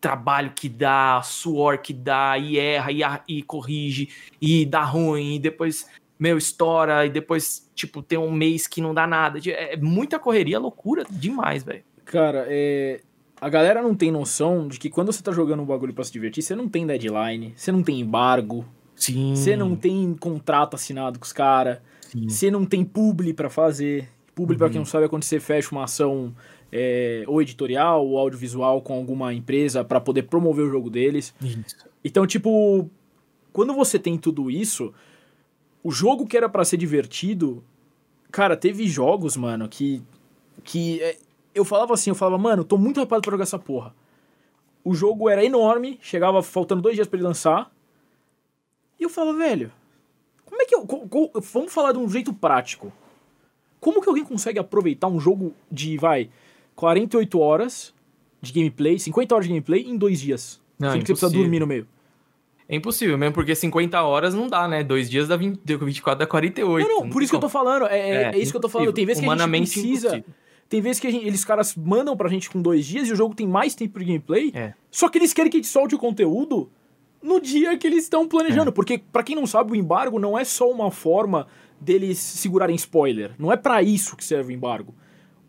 [0.00, 3.02] trabalho que dá, suor que dá, e erra, e,
[3.38, 4.08] e corrige,
[4.40, 5.86] e dá ruim, e depois,
[6.20, 9.40] meu, estoura, e depois, tipo, tem um mês que não dá nada.
[9.48, 11.82] É muita correria, loucura demais, velho.
[12.04, 13.00] Cara, é...
[13.40, 16.12] a galera não tem noção de que quando você tá jogando um bagulho pra se
[16.12, 19.34] divertir, você não tem deadline, você não tem embargo, Sim.
[19.34, 21.78] você não tem contrato assinado com os caras,
[22.28, 24.08] você não tem publi pra fazer.
[24.34, 24.72] Publi, pra Uhum.
[24.72, 26.34] quem não sabe, é quando você fecha uma ação
[26.72, 31.34] é, ou editorial ou audiovisual com alguma empresa pra poder promover o jogo deles.
[31.42, 31.76] Isso.
[32.04, 32.88] Então, tipo,
[33.52, 34.92] quando você tem tudo isso,
[35.82, 37.62] o jogo que era pra ser divertido,
[38.30, 40.02] cara, teve jogos, mano, que
[40.62, 41.16] que é,
[41.54, 43.94] eu falava assim, eu falava, mano, tô muito hypado pra jogar essa porra.
[44.84, 47.70] O jogo era enorme, chegava faltando dois dias pra ele lançar,
[48.98, 49.72] e eu falava, velho,
[50.44, 52.92] como é que eu, co- co- vamos falar de um jeito prático.
[53.80, 56.28] Como que alguém consegue aproveitar um jogo de, vai,
[56.76, 57.94] 48 horas
[58.42, 60.60] de gameplay, 50 horas de gameplay em dois dias?
[60.78, 61.86] Não, Sendo que você precisa dormir no meio.
[62.72, 64.84] É impossível mesmo, porque 50 horas não dá, né?
[64.84, 66.88] Dois dias dá 20, deu 24 dá 48.
[66.88, 67.86] Não, não, por isso que eu tô falando.
[67.86, 68.92] É, é, é isso que eu tô falando.
[68.92, 70.08] Tem vezes que a gente precisa.
[70.16, 70.34] impossível.
[70.68, 73.16] Tem vezes que a gente- eles caras mandam pra gente com dois dias e o
[73.16, 74.52] jogo tem mais tempo de gameplay.
[74.54, 74.72] É.
[74.88, 76.70] Só que eles querem que a gente solte o conteúdo
[77.20, 78.26] no dia que eles estão É.
[78.28, 78.72] planejando.
[78.72, 81.48] Porque, pra quem não sabe, o embargo não é só uma forma
[81.80, 83.32] deles segurarem spoiler.
[83.36, 84.94] Não é pra isso que serve o embargo.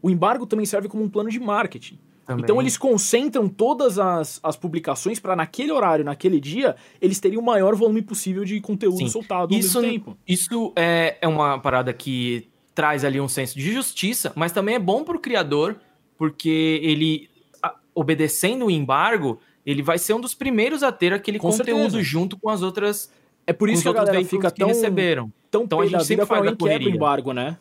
[0.01, 1.99] O embargo também serve como um plano de marketing.
[2.35, 2.43] Também.
[2.43, 7.41] Então eles concentram todas as, as publicações pra naquele horário, naquele dia, eles terem o
[7.41, 9.09] maior volume possível de conteúdo Sim.
[9.09, 10.17] soltado Isso, ao mesmo tempo.
[10.27, 14.79] isso é, é uma parada que traz ali um senso de justiça, mas também é
[14.79, 15.75] bom pro criador,
[16.17, 17.29] porque ele,
[17.61, 21.81] a- obedecendo o embargo, ele vai ser um dos primeiros a ter aquele Com conteúdo
[21.91, 22.03] certeza.
[22.03, 23.11] junto com as outras
[23.45, 25.31] É por isso que a galera fica tão, receberam.
[25.49, 26.89] tão Então a gente sempre faz quebra o correria.
[26.89, 27.57] embargo, né?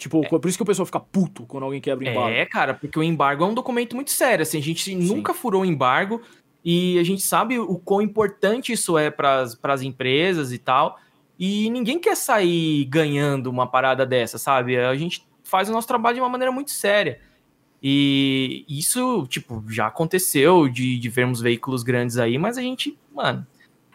[0.00, 2.30] Tipo, por isso que o pessoal fica puto quando alguém quebra o embargo.
[2.30, 4.42] É, cara, porque o embargo é um documento muito sério.
[4.42, 6.22] Assim, a gente nunca furou o embargo
[6.64, 10.98] e a gente sabe o quão importante isso é para as empresas e tal.
[11.38, 14.78] E ninguém quer sair ganhando uma parada dessa, sabe?
[14.78, 17.20] A gente faz o nosso trabalho de uma maneira muito séria.
[17.82, 23.46] E isso, tipo, já aconteceu de, de vermos veículos grandes aí, mas a gente, mano,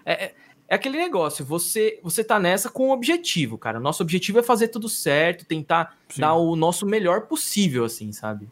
[0.06, 0.34] é,
[0.68, 3.80] é- aquele negócio, você, você tá nessa com um objetivo, cara.
[3.80, 6.22] Nosso objetivo é fazer tudo certo, tentar Sim.
[6.22, 8.48] dar o nosso melhor possível, assim, sabe?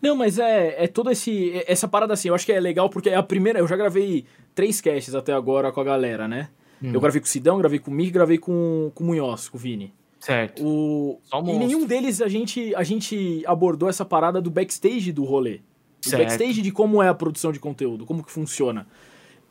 [0.00, 1.52] Não, mas é, é todo esse.
[1.52, 3.58] é- Essa parada assim, eu acho que é legal porque é a primeira.
[3.58, 6.48] Eu já gravei três casts até agora com a galera, né?
[6.82, 6.90] Hum.
[6.92, 9.56] Eu gravei com o Sidão, gravei com o Mick, gravei com, com o Munhoz, com
[9.56, 9.94] o Vini.
[10.20, 10.62] Certo.
[10.64, 11.18] O...
[11.24, 11.66] Só Em monstro.
[11.66, 15.60] nenhum deles a gente, a gente abordou essa parada do backstage do rolê.
[16.04, 16.22] O Certo.
[16.22, 18.86] backstage de como é a produção de conteúdo, como que funciona.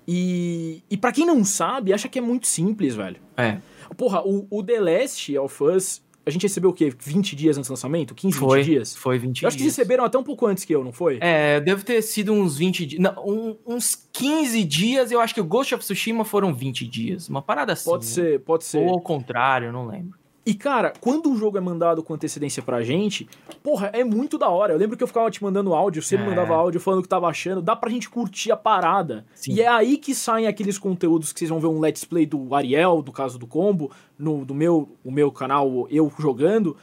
[0.08, 3.18] E, e para quem não sabe, acha que é muito simples, velho.
[3.38, 3.58] É.
[3.98, 6.94] Porra, o, o The Last of Us, a gente recebeu o quê?
[6.98, 8.14] 20 dias antes do lançamento?
[8.16, 8.60] 15, Foi.
[8.60, 8.96] 20 dias?
[8.96, 9.76] Foi 20 Eu acho que dias.
[9.76, 11.18] receberam até um pouco antes que eu, não foi?
[11.22, 13.02] É, deve ter sido uns 20 dias.
[13.02, 15.12] Não, um- uns 15 dias.
[15.12, 17.30] Eu acho que o Ghost of Tsushima foram 20 dias.
[17.30, 17.90] Uma parada assim.
[17.90, 18.12] Pode né?
[18.12, 18.80] ser, pode ser.
[18.80, 20.18] Ou ao contrário, não lembro.
[20.46, 23.28] E, cara, quando o jogo é mandado com antecedência pra gente,
[23.64, 24.74] porra, é muito da hora.
[24.74, 26.28] Eu lembro que eu ficava te mandando áudio, você me É.
[26.28, 27.64] mandava áudio falando o que tava achando.
[27.64, 29.26] Dá pra gente curtir a parada.
[29.34, 29.54] Sim.
[29.54, 32.54] E é aí que saem aqueles conteúdos que vocês vão ver um let's play do
[32.54, 36.78] Ariel, do caso do Combo, no do meu, o meu canal, eu jogando,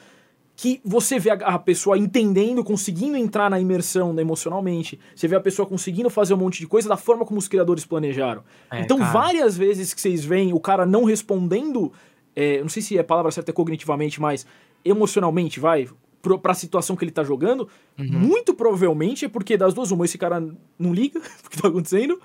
[0.57, 4.99] que você vê a, a pessoa entendendo, conseguindo entrar na imersão né, emocionalmente.
[5.15, 7.85] Você vê a pessoa conseguindo fazer um monte de coisa da forma como os criadores
[7.87, 8.43] planejaram.
[8.71, 9.13] É, então, cara.
[9.13, 11.93] várias vezes que vocês veem o cara não respondendo,
[12.37, 14.47] é, não sei se a palavra certa é cognitivamente, mas
[14.85, 15.89] emocionalmente, vai,
[16.21, 17.69] pro, pra situação que ele tá jogando,
[17.99, 18.07] Uhum.
[18.11, 20.41] muito provavelmente é porque das duas, uma, esse cara
[20.79, 22.21] não liga o que tá acontecendo,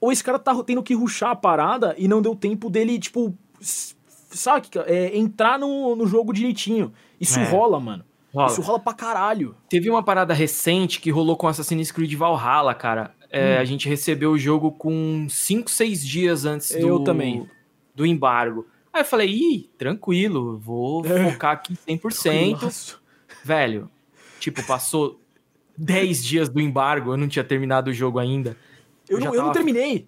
[0.00, 3.34] ou esse cara tá tendo que ruxar a parada e não deu tempo dele, tipo,
[4.30, 6.92] sabe, é, entrar no, no jogo direitinho.
[7.20, 7.44] Isso É.
[7.48, 8.04] rola, mano.
[8.32, 8.46] Rola.
[8.48, 9.54] Isso rola pra caralho.
[9.68, 13.14] Teve uma parada recente que rolou com Assassin's Creed Valhalla, cara.
[13.30, 13.60] É, Hum.
[13.60, 17.48] A gente recebeu o jogo com 5, 6 dias antes do, Eu também.
[17.94, 18.66] do embargo.
[18.98, 21.30] Aí eu falei, ih, tranquilo, vou É.
[21.30, 22.62] focar aqui 100%.
[22.62, 22.96] Nossa.
[23.44, 23.88] velho,
[24.40, 25.20] tipo, passou
[25.76, 28.56] 10 dias do embargo, eu não tinha terminado o jogo ainda.
[29.08, 30.06] Eu, Eu não, eu não terminei.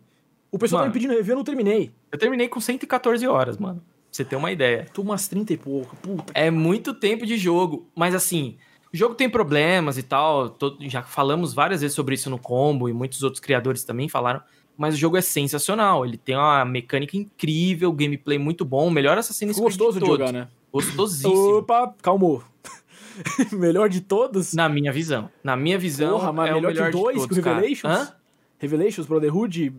[0.51, 0.95] O pessoal tá Mano.
[0.95, 1.93] me pedindo review, eu não terminei.
[2.11, 3.77] Eu terminei com 114 horas, mano.
[3.81, 4.87] Pra você ter uma ideia.
[4.93, 5.95] Tô umas 30 e pouco.
[5.97, 6.33] Puta.
[6.35, 8.57] É muito tempo de jogo, mas assim,
[8.93, 10.51] o jogo tem problemas e tal.
[10.51, 14.43] to- já falamos várias vezes sobre isso no combo e muitos outros criadores também falaram.
[14.81, 16.07] Mas o jogo é sensacional.
[16.07, 20.19] Ele tem uma mecânica incrível, gameplay muito bom, o melhor Assassin's Creed gostoso de todos.
[20.19, 20.49] jogar, né?
[20.73, 21.59] Gostosíssimo.
[21.59, 22.43] Opa, calmou.
[23.53, 24.55] melhor de todos?
[24.55, 25.31] Na minha visão.
[25.45, 27.29] Na minha visão, Porra, mas é melhor, o melhor que o 2, de que o
[27.29, 27.57] todos, cara.
[27.57, 27.93] Revelations?
[27.93, 28.15] Hã?
[28.59, 29.75] Revelations, Brotherhood,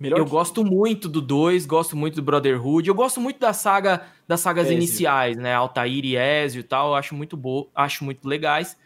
[0.00, 0.30] melhor Eu que...
[0.30, 4.68] gosto muito do 2, gosto muito do Brotherhood, eu gosto muito da saga das sagas
[4.68, 4.78] Ezio.
[4.78, 5.52] iniciais, né?
[5.52, 8.78] Altair e Ezio e tal, eu acho muito boa, acho muito legais.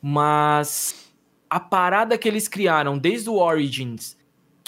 [0.00, 1.12] Mas
[1.50, 4.16] a parada que eles criaram desde o Origins,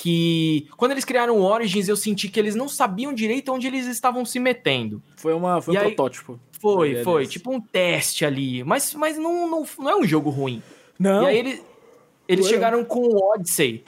[0.03, 3.87] que quando eles criaram o Origins, eu senti que eles não sabiam direito onde eles
[3.87, 5.03] estavam se metendo.
[5.17, 6.41] Foi, uma, foi um aí- protótipo.
[6.59, 7.33] Foi, É, foi, desse.
[7.33, 10.63] tipo um teste ali, mas, mas não, não, não é um jogo ruim.
[10.99, 11.63] Não, E aí ele-
[12.29, 13.83] eles Não é, chegaram com o Odyssey.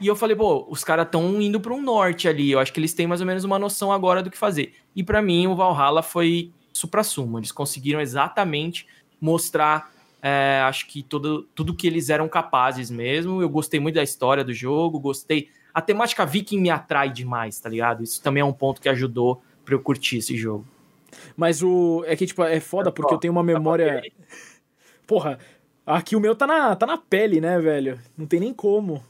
[0.00, 2.50] E eu falei, pô, os caras estão indo para um norte ali.
[2.50, 4.74] Eu acho que eles têm mais ou menos uma noção agora do que fazer.
[4.94, 7.38] E pra mim, o Valhalla foi supra-sumo.
[7.38, 8.86] Eles conseguiram exatamente
[9.20, 13.40] mostrar, é, acho que tudo, tudo que eles eram capazes mesmo.
[13.40, 15.48] Eu gostei muito da história do jogo, gostei.
[15.76, 18.02] A temática viking me atrai demais, tá ligado?
[18.02, 20.66] Isso também é um ponto que ajudou pra eu curtir esse jogo.
[21.36, 22.02] mas o...
[22.06, 24.02] É que, tipo, é foda porque eu tenho uma memória...
[25.06, 25.38] Porra,
[25.84, 28.00] aqui o meu tá na, tá na pele, né, velho?
[28.16, 29.04] Não tem nem como.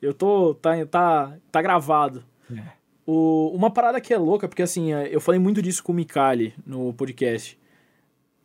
[0.00, 0.54] Eu tô...
[0.54, 2.22] Tá, tá, tá gravado.
[2.56, 2.62] É.
[3.04, 5.94] O, uma parada que é louca, porque assim, é, eu falei muito disso com o
[5.96, 7.58] Mikali no podcast.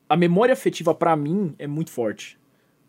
[0.09, 2.39] A memória afetiva pra mim é muito forte.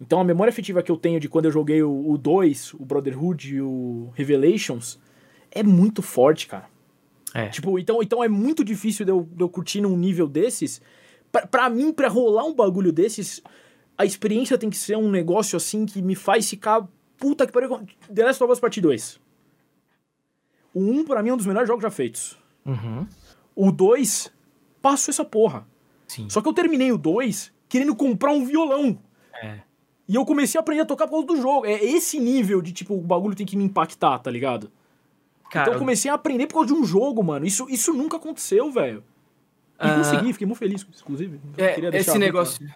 [0.03, 3.55] Então a memória afetiva que eu tenho de quando eu joguei o 2, o, Brotherhood
[3.55, 4.99] e o Revelations,
[5.49, 6.69] é muito forte, cara.
[7.33, 7.49] É.
[7.49, 10.83] Tipo, então, então é muito difícil de eu, de eu curtir num nível desses.
[11.31, 13.41] Pra, pra mim, pra rolar um bagulho desses,
[13.97, 16.87] a experiência tem que ser um negócio assim que me faz ficar.
[17.17, 17.87] Puta que pariu.
[18.13, 19.21] The Last of Us Part 2.
[20.75, 22.37] O 1, pra mim, é um dos melhores jogos já feitos.
[22.67, 23.07] Uhum.
[23.55, 24.33] O 2,
[24.83, 25.65] passo essa porra.
[26.09, 26.29] Sim.
[26.29, 28.99] Só que eu terminei o 2 querendo comprar um violão.
[29.41, 29.61] É.
[30.09, 31.65] E eu comecei a aprender a tocar por causa do jogo.
[31.67, 34.71] É esse nível de, tipo, o bagulho tem que me impactar, tá ligado?
[35.51, 37.47] Cara, então eu comecei a aprender por causa de um jogo, mano.
[37.47, 39.05] Isso, isso nunca aconteceu, velho.
[39.79, 39.97] E Ah.
[39.97, 41.41] consegui, fiquei muito feliz, inclusive.
[41.57, 42.67] É, esse negócio.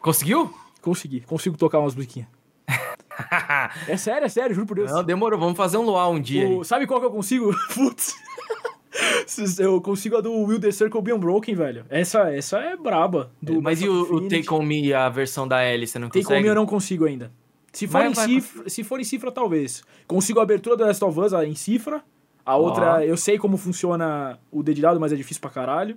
[0.00, 0.52] Conseguiu?
[0.80, 2.28] Consegui, consigo tocar umas musiquinhas.
[3.86, 4.90] É sério, é sério, juro por Deus.
[4.90, 5.38] Não, demorou.
[5.38, 6.48] Vamos fazer um luau um dia.
[6.48, 7.54] O- sabe qual que eu consigo?
[7.74, 8.14] Putz.
[9.58, 11.84] Eu consigo a do Will the Circle Be Unbroken, velho.
[11.88, 13.30] Essa, essa é braba.
[13.40, 14.28] Do Mas e o, o.
[14.28, 16.40] Take On Me, a versão da Ellie, você não Take consegue?
[16.40, 17.32] On Me eu não consigo ainda.
[17.72, 19.82] Se for, Vai, em vai, cifra, se for em cifra, talvez.
[20.06, 22.02] Consigo a abertura do Last of Us em cifra.
[22.44, 23.00] A outra, Ó.
[23.00, 25.96] eu sei como funciona o dedilhado, mas é difícil pra caralho.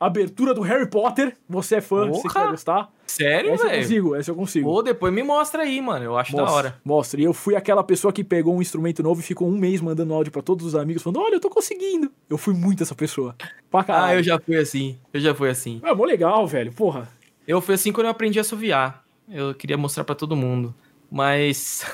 [0.00, 1.36] Abertura do Harry Potter.
[1.46, 2.90] Você é fã, você vai gostar.
[3.06, 3.82] Sério, Essa eu velho?
[3.82, 4.70] consigo, essa eu consigo.
[4.70, 6.04] Ou depois me mostra aí, mano.
[6.06, 6.80] Eu acho da Mostra, hora.
[6.82, 7.20] Mostra.
[7.20, 10.14] E eu fui aquela pessoa que pegou um instrumento novo e ficou um mês mandando
[10.14, 12.10] áudio pra todos os amigos, falando: Olha, eu tô conseguindo.
[12.30, 13.36] Eu fui muito essa pessoa.
[13.70, 14.06] Pra caralho.
[14.06, 14.98] Ah, eu já fui assim.
[15.12, 15.82] Eu já fui assim.
[15.84, 16.72] É mó legal, velho.
[16.72, 17.06] Porra.
[17.46, 19.04] Eu fui assim quando eu aprendi a assoviar.
[19.28, 20.74] Eu queria mostrar pra todo mundo.
[21.10, 21.84] Mas.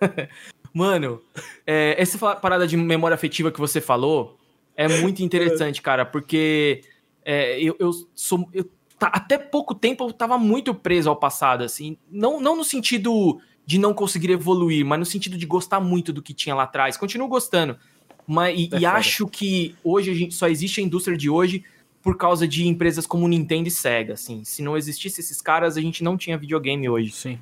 [0.74, 1.20] Mano,
[1.66, 4.36] é, essa parada de memória afetiva que você falou
[4.76, 6.82] é muito interessante, cara, porque
[7.24, 8.48] é, eu, eu sou.
[8.52, 8.64] eu
[8.98, 11.96] tá- até pouco tempo eu tava muito preso ao passado, assim.
[12.10, 16.22] Não, não no sentido de não conseguir evoluir, mas no sentido de gostar muito do
[16.22, 16.96] que tinha lá atrás.
[16.96, 17.78] Continuo gostando.
[18.26, 21.64] Mas, e É e acho que hoje a gente, só existe a indústria de hoje
[22.02, 24.44] por causa de empresas como Nintendo e Sega, assim.
[24.44, 27.12] Se não existisse esses caras, a gente não tinha videogame hoje.
[27.12, 27.38] Sim.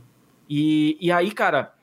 [0.49, 1.75] E, e aí, cara,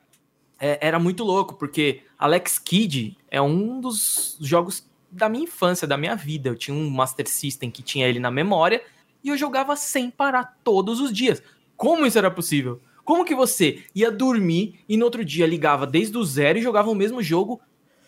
[0.58, 5.96] é- era muito louco, porque Alex Kidd é um dos jogos da minha infância, da
[5.96, 6.48] minha vida.
[6.48, 8.82] Eu tinha um Master System que tinha ele na memória
[9.22, 11.42] e eu jogava sem parar todos os dias.
[11.76, 12.80] Como isso era possível?
[13.04, 16.90] Como que você ia dormir e no outro dia ligava desde o zero e jogava
[16.90, 17.60] o mesmo jogo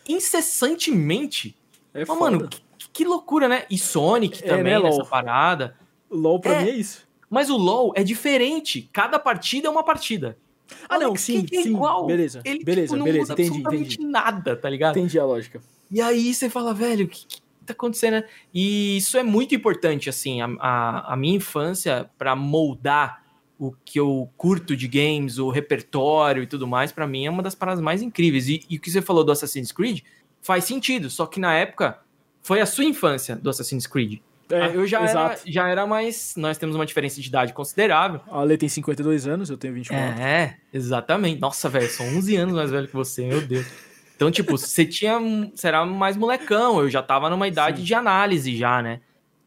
[0.09, 1.57] incessantemente?
[1.95, 2.21] É Mas, foda.
[2.21, 2.61] mano, que,
[2.93, 3.65] que loucura, né?
[3.71, 5.07] E Sonic É, também né, nessa LOL?
[5.07, 5.77] parada.
[6.11, 6.63] LOL pra É.
[6.65, 7.07] mim é isso.
[7.31, 8.89] Mas o LoL é diferente.
[8.93, 10.39] Cada partida é uma partida.
[10.89, 11.71] Ah, não, sim, é sim.
[11.71, 12.07] igual.
[12.07, 13.33] Beleza, Ele, beleza, tipo, não beleza.
[13.33, 14.11] Entendi, absolutamente entendi.
[14.11, 14.99] nada, tá ligado?
[14.99, 15.63] Entendi a lógica.
[15.91, 18.23] E aí você fala, velho, o que, que tá acontecendo?
[18.53, 23.23] E isso é muito importante, assim, a, a, a minha infância pra moldar
[23.59, 27.43] o que eu curto de games, o repertório e tudo mais, pra mim é uma
[27.43, 28.49] das paradas mais incríveis.
[28.49, 30.01] E, e o que você falou do Assassin's Creed
[30.41, 31.99] faz sentido, só que na época
[32.41, 34.21] foi a sua infância do Assassin's Creed.
[34.51, 35.43] É, Ah, eu já era, exato.
[35.47, 36.35] já era mais.
[36.37, 38.21] Nós temos uma diferença de idade considerável.
[38.31, 40.23] A Ale tem 52 anos, eu tenho 24.
[40.23, 41.39] É, exatamente.
[41.41, 43.67] Nossa, velho, sou 11 anos mais velho que você, meu Deus.
[44.19, 45.17] Então, tipo, você tinha.
[45.55, 47.85] Você era mais molecão, eu já tava numa idade Sim.
[47.85, 49.01] de análise já, né?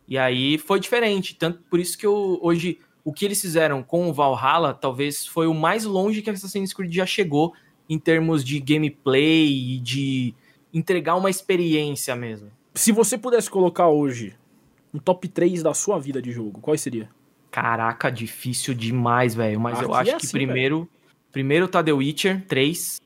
[0.08, 1.36] E aí foi diferente.
[1.36, 5.46] Tanto por isso que eu hoje o que eles fizeram com o Valhalla talvez foi
[5.46, 7.54] o mais longe que Assassin's Creed já chegou
[7.90, 10.34] em termos de gameplay e de
[10.74, 12.50] entregar uma experiência mesmo.
[12.74, 14.36] Se você pudesse colocar hoje
[14.94, 17.10] um top 3 da sua vida de jogo, qual seria?
[17.50, 19.60] Caraca, difícil demais, velho.
[19.60, 20.90] Mas Aqui eu acho é que assim, primeiro.
[21.30, 23.02] Primeiro tá The Witcher 3.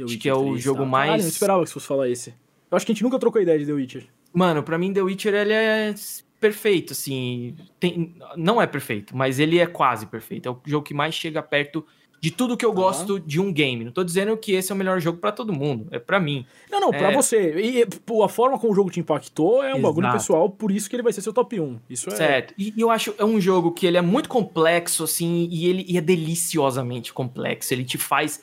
[0.00, 0.86] The Acho Witcher que é o 3, jogo tá?
[0.86, 2.30] mais- Caralho, eu não esperava que você fosse falar esse.
[2.70, 4.06] Eu acho que a gente nunca trocou ideia de The Witcher.
[4.32, 5.94] Mano, pra mim The Witcher ele é
[6.38, 7.54] perfeito, assim.
[7.78, 10.48] Tem- não é perfeito, mas ele é quase perfeito.
[10.48, 11.84] É o jogo que mais chega perto
[12.22, 12.76] de tudo que eu Tá.
[12.76, 13.82] gosto de um game.
[13.82, 15.88] Não tô dizendo que esse é o melhor jogo pra todo mundo.
[15.90, 16.44] É pra mim.
[16.70, 17.14] Não, não, pra É.
[17.14, 17.58] você.
[17.58, 20.18] E pô, a forma como o jogo te impactou é um bagulho Exato.
[20.18, 21.80] pessoal, por isso que ele vai ser seu top 1.
[21.88, 22.14] Isso é.
[22.16, 22.54] Certo.
[22.58, 25.96] E eu acho é um jogo que ele é muito complexo, assim, e ele e
[25.96, 27.72] é deliciosamente complexo.
[27.74, 28.40] Ele te faz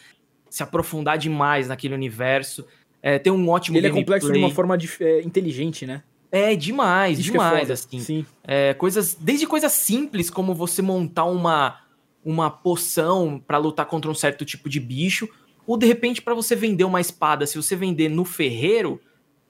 [0.58, 2.66] se aprofundar demais naquele universo.
[3.02, 4.50] É, tem um ótimo Ele é complexo de gameplay.
[4.52, 6.04] uma forma dif- é, inteligente, né?
[6.32, 7.74] É demais, Isso é demais, foda.
[7.74, 8.00] assim.
[8.00, 8.26] Sim.
[8.44, 11.78] É, coisas, desde coisas simples como você montar uma,
[12.26, 15.30] uma poção pra lutar contra um certo tipo de bicho,
[15.66, 19.00] ou de repente pra você vender uma espada, se você vender no ferreiro,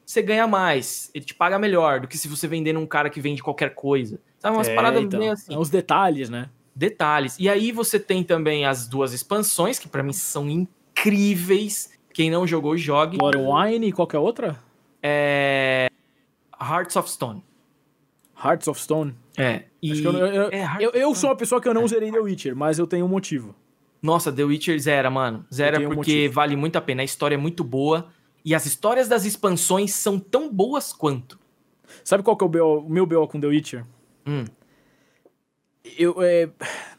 [0.05, 3.19] você ganha mais, ele te paga melhor do que se você vender num cara que
[3.21, 4.19] vende qualquer coisa.
[4.37, 6.49] Sabe umas É, paradas então, meio assim, é os detalhes, né?
[6.75, 7.35] detalhes.
[7.39, 10.76] E aí você tem também as duas expansões que pra mim são incríveis.
[12.13, 13.17] Quem não jogou, jogue.
[13.17, 14.59] Blood and Wine e qualquer outra?
[15.01, 15.89] É
[16.59, 17.43] Hearts of Stone.
[18.43, 19.15] Hearts of Stone.
[19.37, 19.63] É.
[19.81, 22.19] E que eu, eu, é, eu, eu sou uma pessoa que eu não zerei The
[22.19, 23.55] Witcher, mas eu tenho um motivo.
[24.01, 25.45] Nossa, The Witcher zera, mano.
[25.53, 26.33] Zera um porque motivo.
[26.33, 27.01] vale muito a pena.
[27.01, 28.07] A história é muito boa.
[28.43, 31.39] E as histórias das expansões são tão boas quanto.
[32.03, 33.85] Sabe qual que é o, BO, o meu BO com The Witcher?
[34.25, 34.45] Hum.
[35.97, 36.49] Eu, é,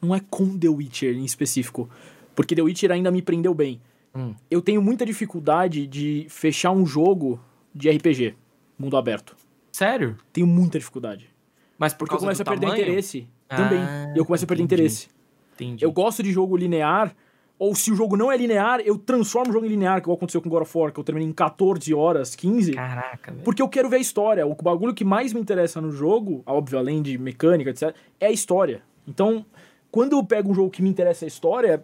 [0.01, 1.89] não é com The Witcher em específico,
[2.38, 3.81] porque The Witcher ainda me prendeu bem.
[4.14, 4.33] Hum.
[4.48, 7.40] Eu tenho muita dificuldade de fechar um jogo
[7.74, 8.37] de RPG,
[8.79, 9.35] mundo aberto.
[9.72, 10.16] Sério?
[10.33, 11.29] Tenho muita dificuldade.
[11.77, 12.81] Mas por Porque eu começo a perder tamanho?
[12.85, 13.81] interesse Ah, também.
[14.14, 14.83] Eu começo a perder entendi.
[14.83, 15.09] interesse.
[15.57, 15.85] Entendi.
[15.85, 17.12] Eu gosto de jogo linear,
[17.59, 20.40] ou se o jogo não é linear, eu transformo o jogo em linear, que aconteceu
[20.40, 22.70] com God of War, que eu terminei em 14 horas, 15.
[22.70, 23.42] Caraca, velho.
[23.42, 24.46] Porque eu quero ver a história.
[24.46, 28.31] O bagulho que mais me interessa no jogo, óbvio, além de mecânica, etc., é a
[28.31, 28.81] história.
[29.09, 29.44] Então,
[29.90, 31.83] quando eu pego um jogo que me interessa a história,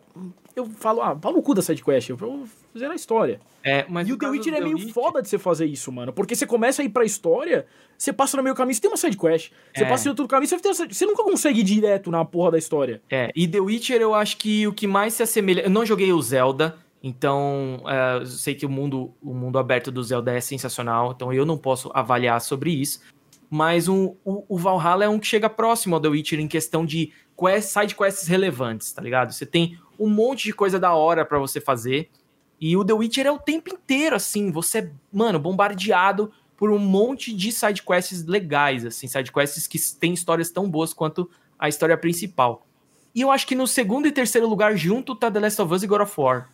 [0.57, 3.41] eu falo, ah, pau no cu da sidequest, eu vou fazer a história.
[3.63, 6.13] É, mas e o The Witcher é meio Witcher- foda de você fazer isso, mano.
[6.13, 8.97] Porque você começa a ir pra história, você passa no meio caminho, você tem uma
[8.97, 9.51] sidequest.
[9.75, 9.89] Você É.
[9.89, 12.59] passa em outro caminho, você, tem uma você nunca consegue ir direto na porra da
[12.59, 13.01] história.
[13.11, 15.63] É, e The Witcher eu acho que o que mais se assemelha.
[15.63, 19.91] Eu não joguei o Zelda, então é, eu sei que o mundo, o mundo aberto
[19.91, 23.01] do Zelda é sensacional, então eu não posso avaliar sobre isso.
[23.51, 26.85] Mas um- o, o Valhalla é um que chega próximo ao The Witcher em questão
[26.85, 29.33] de quest, side quests relevantes, tá ligado?
[29.33, 32.09] Você tem um monte de coisa da hora pra você fazer.
[32.61, 36.79] E o The Witcher é o tempo inteiro, assim, você é, mano, bombardeado por um
[36.79, 41.29] monte de side quests legais, assim, side quests que têm histórias tão boas quanto
[41.59, 42.67] a história principal.
[43.15, 45.83] E eu acho que no segundo e terceiro lugar junto tá The Last of Us
[45.83, 46.49] e God of War.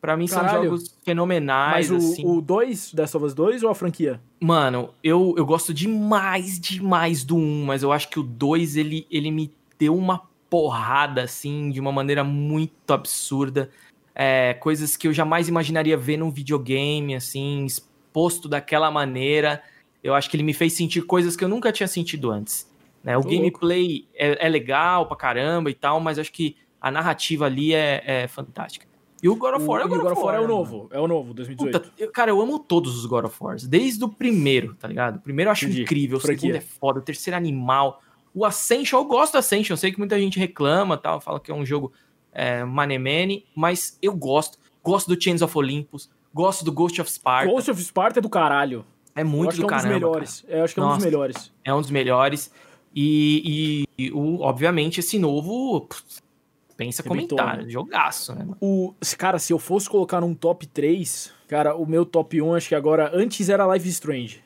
[0.00, 0.64] Pra mim são Caralho.
[0.64, 2.24] jogos fenomenais, Mas assim.
[2.24, 4.20] o 2, Last of Us 2 ou a franquia?
[4.40, 9.06] Mano, eu, eu gosto demais, demais do 1, mas eu acho que o 2, ele,
[9.10, 13.70] ele me deu uma porrada, assim, de uma maneira muito absurda.
[14.14, 19.62] É, coisas que eu jamais imaginaria ver num videogame, assim, exposto daquela maneira.
[20.02, 22.68] Eu acho que ele me fez sentir coisas que eu nunca tinha sentido antes.
[23.02, 23.16] né?
[23.16, 27.46] O Tô gameplay é, é legal pra caramba e tal, mas acho que a narrativa
[27.46, 28.86] ali é, é fantástica.
[29.20, 30.58] E o God of War é o e God, of War, é o né, mano?
[30.58, 31.80] novo, é o novo, 2018.
[31.80, 35.16] Puta, eu- cara, eu amo todos os God of Wars, desde o primeiro, tá ligado?
[35.16, 35.82] O primeiro eu acho Entendi.
[35.82, 36.40] incrível, o Franquia.
[36.40, 38.00] segundo é foda, o terceiro é animal.
[38.38, 41.50] O Ascension, eu gosto do Ascension, eu sei que muita gente reclama, tal, fala que
[41.50, 41.92] é um jogo
[42.32, 44.58] é, manemane, mas eu gosto.
[44.82, 47.50] Gosto do Chains of Olympus, gosto do Ghost of Sparta.
[47.50, 48.84] Ghost of Sparta é do caralho.
[49.14, 50.44] É muito do que é um dos melhores.
[50.48, 50.98] Eu acho que é um Nossa.
[50.98, 51.36] dos melhores.
[51.36, 51.50] cara.
[51.64, 52.52] É um dos melhores.
[52.94, 56.22] E, e- e o, obviamente, esse novo, putz,
[56.76, 57.70] pensa Arrebentou, comentário, né?
[57.70, 58.46] jogaço, né?
[58.60, 62.68] O, cara, se eu fosse colocar num top 3, cara, o meu top 1 acho
[62.68, 64.44] que agora antes era Life Strange.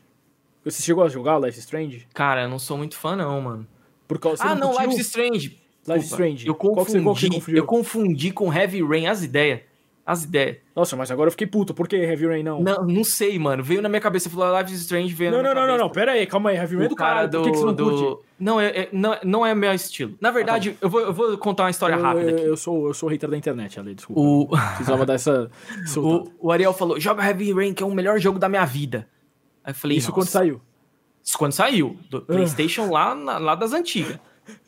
[0.64, 2.07] Você chegou a jogar Life Strange?
[2.14, 3.66] Cara, eu não sou muito fã, não, mano.
[4.15, 4.88] Por causa, ah, não, curtiu?
[4.88, 5.58] Life is Strange.
[5.87, 6.46] Life is Strange.
[6.46, 9.60] Eu confundi, qual que você eu confundi com Heavy Rain, as ideias.
[10.04, 10.56] As ideias.
[10.75, 11.73] Nossa, mas agora eu fiquei puto.
[11.73, 12.60] Por que Heavy Rain não?
[12.60, 13.63] Não, não sei, mano.
[13.63, 15.79] Veio na minha cabeça, falou Life is Strange, veio não, na não, minha não, não,
[15.79, 15.85] cabeça.
[15.85, 16.56] não, pera aí, calma aí.
[16.56, 17.38] Heavy Rain é O do cara do...
[17.38, 18.23] Por que, que você não do- curte?
[18.38, 20.15] Não, é, é- não, não é meu estilo.
[20.21, 22.44] Na verdade, eu, vou, eu vou contar uma história Eu, rápida eu, aqui.
[22.46, 24.21] eu sou, eu sou hater da internet, Ale, desculpa.
[24.21, 25.48] O, Precisava dar essa
[25.96, 29.06] o, o Ariel falou, joga Heavy Rain, que é o melhor jogo da minha vida.
[29.65, 30.21] Aí eu falei, Isso Nossa.
[30.21, 30.60] quando saiu.
[31.25, 31.96] Isso quando saiu.
[32.10, 34.18] Do Playstation lá, na- lá das antigas.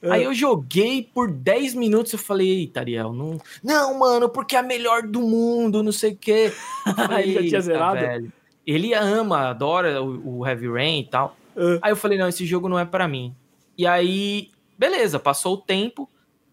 [0.08, 3.40] Aí eu joguei por 10 minutos eu falei, eita, Ariel, não.
[3.62, 6.52] Não, mano, porque é a melhor do mundo, não sei o quê.
[6.94, 8.32] Falei, Ele já tinha "Eita, zerado?" velho."
[8.66, 11.36] Ele ama, adora o, o Heavy Rain e tal.
[11.56, 11.78] Ah.
[11.82, 13.34] Aí eu falei, não, esse jogo não é pra mim.
[13.76, 16.08] E aí, beleza, passou o tempo.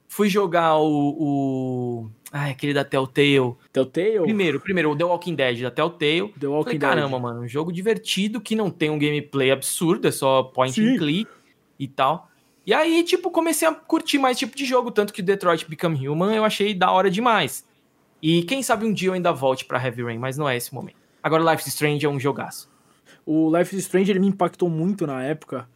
[0.08, 1.16] fui jogar o.
[1.20, 2.12] o...
[2.32, 3.56] Ai, aquele da Telltale.
[3.74, 4.22] Telltale?
[4.22, 6.34] Primeiro, primeiro, o The Walking Dead da Telltale.
[6.40, 6.90] The Walking Falei, Dead.
[6.90, 10.96] caramba, mano, um jogo divertido que não tem um gameplay absurdo, é só point Sim.
[10.96, 11.30] and click
[11.78, 12.30] e tal.
[12.66, 16.34] E aí, tipo, comecei a curtir mais tipo de jogo, tanto que Detroit Become Human
[16.34, 17.66] eu achei da hora demais.
[18.22, 20.74] E quem sabe um dia eu ainda volte pra Heavy Rain, mas não é esse
[20.74, 20.98] momento.
[21.22, 22.70] Agora Life is Strange é um jogaço.
[23.26, 25.68] O Life is Strange ele me impactou muito na época,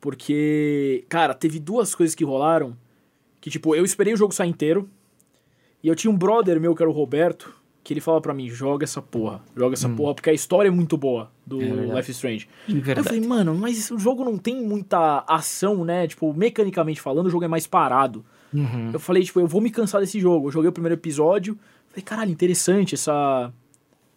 [0.00, 2.76] porque, cara, teve duas coisas que rolaram
[3.40, 4.90] que, tipo, eu esperei o jogo sair inteiro
[5.86, 8.48] e eu tinha um brother meu que era o Roberto, que ele falava pra mim,
[8.50, 11.62] joga essa porra, joga essa porra, porque a história é muito boa do Hum.
[11.62, 11.94] É verdade.
[11.98, 12.48] Life is Strange.
[12.66, 13.06] De Aí eu verdade.
[13.08, 16.06] falei, mano, mas o jogo não tem muita ação, né?
[16.08, 18.24] Tipo, mecanicamente falando, o jogo é mais parado.
[18.52, 18.90] Uhum.
[18.92, 20.48] Eu falei, tipo, eu vou me cansar desse jogo.
[20.48, 21.56] Eu joguei o primeiro episódio,
[21.88, 23.52] falei, caralho, interessante essa,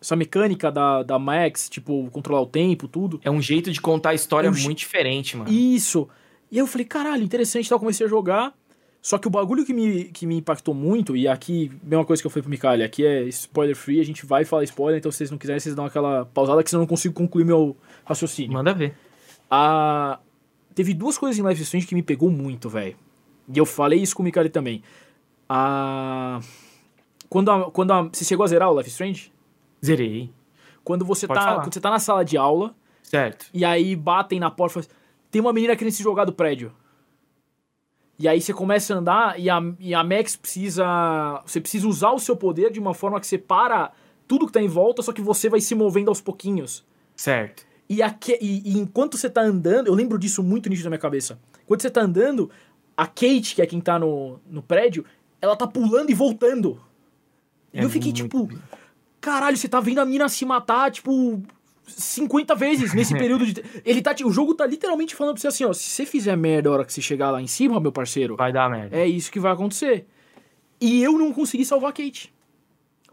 [0.01, 3.19] essa mecânica da, da Max, tipo, controlar o tempo, tudo.
[3.23, 5.51] É um jeito de contar a história É um je- muito diferente, mano.
[5.51, 6.07] Isso.
[6.51, 8.53] E aí eu falei, caralho, interessante, então eu comecei a jogar.
[9.01, 12.27] Só que o bagulho que me, que me impactou muito, e aqui, mesma coisa que
[12.27, 15.19] eu falei pro Mikael, aqui é spoiler free, a gente vai falar spoiler, então se
[15.19, 18.53] vocês não quiserem, vocês dão aquela pausada, que senão eu não consigo concluir meu raciocínio.
[18.53, 18.95] Manda ver.
[19.49, 20.19] A...
[20.75, 22.95] Teve duas coisas em Life is Strange que me pegou muito, velho.
[23.53, 24.83] E eu falei isso com o Mikali também.
[25.47, 26.41] A...
[27.29, 27.71] Quando, a...
[27.71, 28.01] Quando a...
[28.03, 29.31] Você chegou a zerar o Life is Strange?
[29.83, 30.29] Zerei.
[30.83, 31.45] Quando você, Pode tá...
[31.45, 31.61] falar.
[31.63, 33.47] Quando você tá na sala de aula, Certo.
[33.53, 34.99] e aí batem na porta e falam,
[35.31, 36.73] tem uma menina querendo se jogar do prédio.
[38.19, 41.41] E aí você começa a andar e a, e a Max precisa...
[41.45, 43.91] Você precisa usar o seu poder de uma forma que você para
[44.27, 46.85] tudo que tá em volta, só que você vai se movendo aos pouquinhos.
[47.15, 47.65] Certo.
[47.89, 50.99] E, aque- e- e enquanto você tá andando, eu lembro disso muito nítido na minha
[50.99, 51.39] cabeça.
[51.65, 52.51] Quando você tá andando,
[52.95, 55.05] a Kate, que é quem tá no, no prédio,
[55.41, 56.79] ela tá pulando e voltando.
[57.73, 58.59] E É eu fiquei tipo, bem.
[59.21, 61.41] caralho, você tá vendo a mina se matar, tipo,
[61.89, 63.63] 50 vezes nesse período de.
[63.85, 64.15] Ele tá.
[64.25, 66.85] O jogo tá literalmente falando pra você assim, ó, se você fizer merda a hora
[66.85, 68.95] que você chegar lá em cima, meu parceiro, Vai dar merda.
[68.97, 70.05] é isso que vai acontecer.
[70.79, 72.33] E eu não consegui salvar a Kate.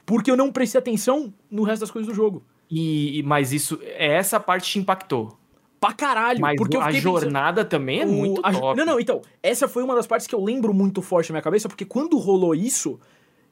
[0.05, 2.45] Porque eu não prestei atenção no resto das coisas do jogo.
[2.71, 5.37] E, mas isso, é essa parte te impactou.
[5.81, 6.41] Pra caralho.
[6.41, 8.79] Mas porque eu a fiquei pensando- jornada também é O- muito a- top.
[8.79, 11.43] Não, não, então, essa foi uma das partes que eu lembro muito forte na minha
[11.43, 12.99] cabeça, porque quando rolou isso,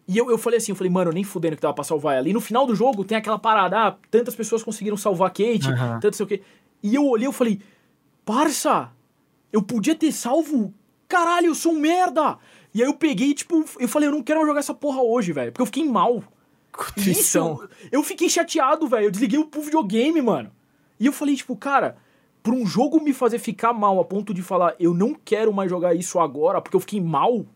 [0.06, 2.28] e eu, eu falei assim, eu falei, mano, nem fudendo que tava pra salvar ela.
[2.28, 5.68] E no final do jogo tem aquela parada, ah, tantas pessoas conseguiram salvar a Kate,
[5.68, 6.00] Aham.
[6.00, 6.42] tanto sei o quê.
[6.82, 7.60] E eu olhei, eu falei,
[8.24, 8.90] parça,
[9.52, 10.72] eu podia ter salvo,
[11.08, 12.38] caralho, eu sou um merda.
[12.74, 15.32] E aí eu peguei, tipo, eu falei, eu não quero mais jogar essa porra hoje,
[15.32, 16.22] velho, porque eu fiquei mal.
[16.72, 17.54] Contrição.
[17.54, 19.04] Isso, eu fiquei chateado, velho.
[19.04, 20.50] Eu desliguei o videogame, mano.
[20.98, 21.96] E eu falei, tipo, cara,
[22.42, 25.70] pra um jogo me fazer ficar mal a ponto de falar, eu não quero mais
[25.70, 27.46] jogar isso agora, porque eu fiquei mal.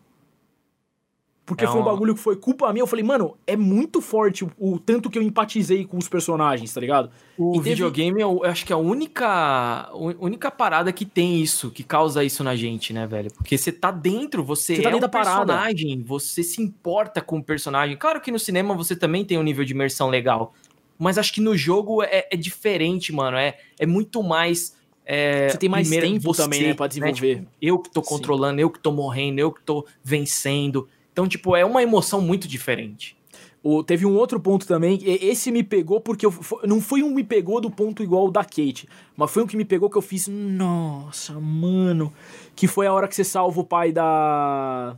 [1.49, 2.83] Porque É foi um um- bagulho que foi culpa minha.
[2.83, 6.71] Eu falei, mano, é muito forte o, o tanto que eu empatizei com os personagens,
[6.71, 7.09] tá ligado?
[7.37, 9.89] O E teve- videogame, eu acho que é a única,
[10.19, 13.31] única parada que tem isso, que causa isso na gente, né, velho?
[13.33, 15.45] Porque você tá dentro, você, Você tá é dentro o da parada.
[15.45, 17.97] personagem, você se importa com o personagem.
[17.97, 20.53] Claro que no cinema você também tem um nível de imersão legal,
[20.97, 23.37] mas acho que no jogo é, é diferente, mano.
[23.37, 24.77] É, é muito mais.
[25.05, 27.35] é, Você tem mais tempo também, né, pra desenvolver.
[27.37, 28.09] Tipo, eu que tô Sim.
[28.09, 30.87] controlando, eu que tô morrendo, eu que tô vencendo.
[31.11, 33.17] Então, tipo, é uma emoção muito diferente.
[33.61, 36.33] O, teve um outro ponto também, esse me pegou porque eu,
[36.63, 38.87] não foi um me pegou do ponto igual o da Kate,
[39.17, 42.13] mas foi um que me pegou que eu fiz, nossa, mano,
[42.55, 44.95] que foi a hora que você salva o pai da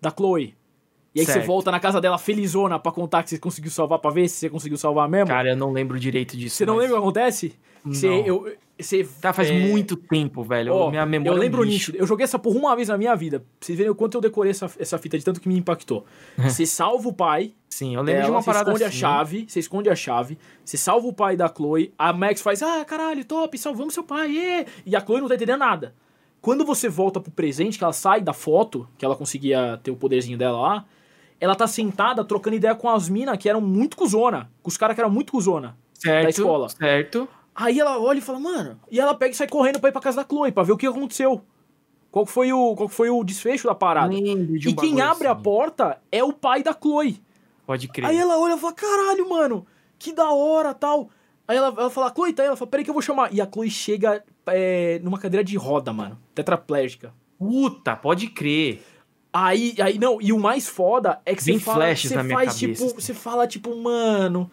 [0.00, 0.54] da Chloe.
[1.12, 1.46] E aí você Certo.
[1.46, 4.50] volta na casa dela felizona pra contar que você conseguiu salvar, pra ver se você
[4.50, 5.28] conseguiu salvar mesmo.
[5.28, 6.56] Cara, eu não lembro direito disso.
[6.56, 7.54] você não mas- lembra o que acontece?
[7.84, 10.72] Você, eu, você, Tá, faz é, muito tempo, velho.
[10.74, 11.98] ó, Minha memória eu lembro é um nítido.
[11.98, 13.40] Eu joguei essa porra uma vez na minha vida.
[13.40, 16.04] Pra vocês verem o quanto eu decorei essa, essa fita de tanto que me impactou.
[16.38, 18.96] você salva o pai, Sim, eu lembro de dela, uma você parada esconde assim.
[18.96, 22.62] a chave, você esconde a chave, você salva o pai da Chloe, a Max faz,
[22.62, 24.66] ah, caralho, top, salvamos seu pai, ê!
[24.86, 25.94] e a Chloe não tá entendendo nada.
[26.40, 29.96] Quando você volta pro presente, que ela sai da foto, que ela conseguia ter o
[29.96, 30.84] poderzinho dela lá,
[31.40, 34.94] ela tá sentada trocando ideia com as minas que eram muito cuzona, com os caras
[34.94, 35.76] que eram muito cuzona.
[35.94, 36.68] certo, da escola.
[36.68, 37.28] Certo.
[37.54, 40.00] Aí ela olha e fala, mano, e ela pega e sai correndo pra ir pra
[40.00, 41.42] casa da Chloe, pra ver o que aconteceu.
[42.10, 44.12] Qual foi o, qual foi o desfecho da parada.
[44.12, 45.42] Lembro de um e quem abre a assim.
[45.42, 47.20] porta é o pai da Chloe.
[47.66, 48.06] Pode crer.
[48.06, 49.66] Aí ela olha e fala, caralho, mano,
[49.98, 51.08] que da hora, tal.
[51.46, 52.46] Aí ela, ela fala, Chloe, tá aí?
[52.48, 53.32] Ela fala, peraí que eu vou chamar.
[53.32, 57.12] E a Chloe chega é, numa cadeira de roda, mano, tetraplégica.
[57.38, 58.82] Puta, pode crer.
[59.32, 62.38] Aí, aí, não, e o mais foda é que você fala, flashes você na minha
[62.38, 64.48] faz, cabeça, tipo, você fala, tipo, mano,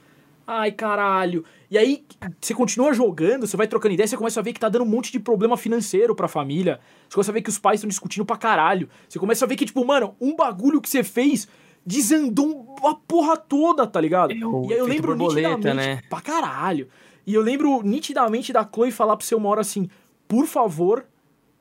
[0.47, 1.45] ai, caralho.
[1.71, 2.03] E aí,
[2.41, 4.89] você continua jogando, você vai trocando ideia, você começa a ver que tá dando um
[4.89, 6.81] monte de problema financeiro pra família.
[7.07, 8.89] Você começa a ver que os pais estão discutindo pra caralho.
[9.07, 11.47] Você começa a ver que, tipo, mano, um bagulho que você fez
[11.85, 14.33] desandou uma porra toda, tá ligado?
[14.33, 16.01] É o e aí eu lembro borboleta, nitidamente, né?
[16.09, 16.89] pra caralho.
[17.25, 19.89] E eu lembro nitidamente da Chloe falar pra você uma hora assim,
[20.27, 21.05] por favor,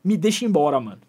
[0.03, 1.03] me deixa embora, mano.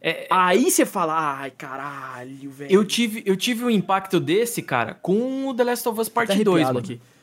[0.00, 2.72] É, Aí você fala, ai, caralho, velho.
[2.72, 6.32] eu, tive, eu tive um impacto desse, cara, com o The Last of Us Part
[6.32, 6.86] até 2, arrepiado mano.
[6.86, 7.17] aqui.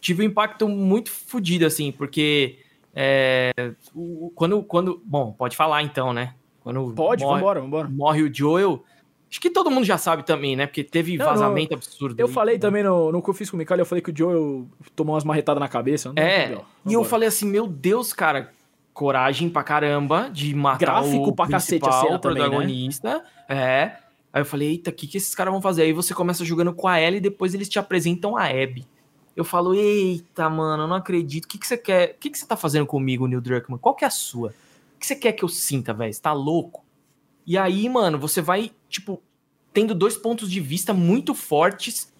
[0.00, 2.58] Tive um impacto muito fodido, assim, porque
[2.94, 3.52] é,
[3.94, 5.00] o- quando, quando.
[5.04, 6.34] Bom, pode falar então, né?
[6.60, 7.88] Quando Pode, morre, vambora, vambora.
[7.88, 8.82] morre o Joel.
[9.30, 10.66] Acho que todo mundo já sabe também, né?
[10.66, 12.18] Porque teve Não, vazamento absurdo.
[12.18, 12.32] Eu aí.
[12.32, 14.66] falei também no, no que eu fiz com o Mikael, eu falei que o Joel
[14.94, 16.12] tomou umas marretadas na cabeça.
[16.12, 16.64] não É, entendeu?
[16.86, 18.52] e eu falei assim, meu Deus, cara,
[18.94, 22.48] coragem pra caramba de matar Gráfico o pra cacete a cena o também, né?
[22.48, 23.24] protagonista.
[23.48, 23.92] É.
[24.32, 25.82] Aí eu falei, eita, o que, que esses caras vão fazer?
[25.82, 28.86] Aí você começa jogando com a Ellie e depois eles te apresentam a Abby.
[29.36, 31.44] Eu falo, eita, mano, eu não acredito.
[31.44, 32.12] O que, que você quer?
[32.12, 33.78] O que, que você tá fazendo comigo, Neil Druckmann?
[33.78, 34.54] Qual que é a sua?
[34.96, 36.12] O que você quer que eu sinta, velho?
[36.12, 36.82] Você tá louco?
[37.46, 39.22] E aí, mano, você vai, tipo,
[39.74, 42.10] tendo dois pontos de vista muito fortes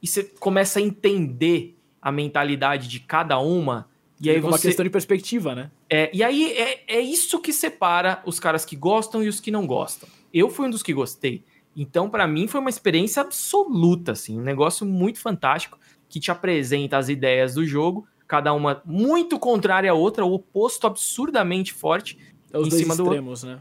[0.00, 3.88] e você começa a entender a mentalidade de cada uma.
[4.20, 4.68] E aí Fica uma você.
[4.68, 5.72] questão de perspectiva, né?
[5.90, 9.50] É, e aí é, é isso que separa os caras que gostam e os que
[9.50, 10.08] não gostam.
[10.32, 11.42] Eu fui um dos que gostei.
[11.76, 15.76] Então, pra mim, foi uma experiência absoluta, assim, um negócio muito fantástico
[16.14, 20.86] que te apresenta as ideias do jogo, cada uma muito contrária à outra, o oposto
[20.86, 22.16] absurdamente forte.
[22.52, 23.58] É os Em cima do extremos, né?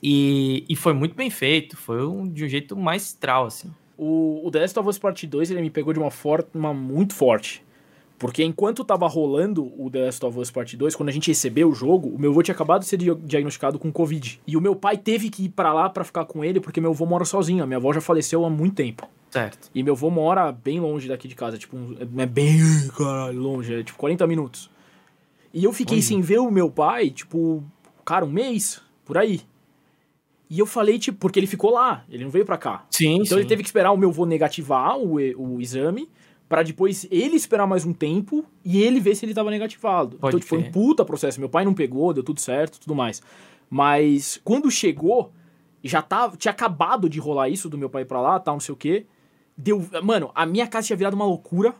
[0.00, 3.74] E, e foi muito bem feito, foi um- de um jeito maestral, assim.
[3.98, 7.12] O, o The Last of Us Part 2 ele me pegou de uma forma muito
[7.12, 7.64] forte.
[8.18, 11.68] Porque enquanto tava rolando o The Last of Us Part 2, quando a gente recebeu
[11.68, 14.40] o jogo, o meu avô tinha acabado de ser diagnosticado com Covid.
[14.46, 16.92] E o meu pai teve que ir pra lá pra ficar com ele, porque meu
[16.92, 17.62] avô mora sozinho.
[17.62, 19.06] A minha avó já faleceu há muito tempo.
[19.30, 19.70] Certo.
[19.74, 21.76] E meu avô mora bem longe daqui de casa, tipo,
[22.16, 22.58] é bem,
[22.96, 24.70] caralho, longe, é tipo 40 minutos.
[25.52, 26.02] E eu fiquei Olha.
[26.06, 27.62] sem ver o meu pai, tipo,
[28.04, 29.42] cara, um mês, por aí.
[30.48, 32.86] E eu falei, tipo, porque ele ficou lá, ele não veio pra cá.
[32.90, 36.08] Sim, Então ele teve que esperar o meu avô negativar o, o exame,
[36.48, 40.16] pra depois ele esperar mais um tempo e ele ver se ele tava negativado.
[40.18, 41.40] Pode então tipo, foi um puta processo.
[41.40, 43.22] Meu pai não pegou, deu tudo certo, tudo mais.
[43.68, 45.32] Mas quando chegou,
[45.82, 48.72] já tava, tinha acabado de rolar isso do meu pai pra lá, tal, não sei
[48.72, 49.06] o quê.
[49.56, 51.74] Deu, mano, a minha casa tinha virado uma loucura,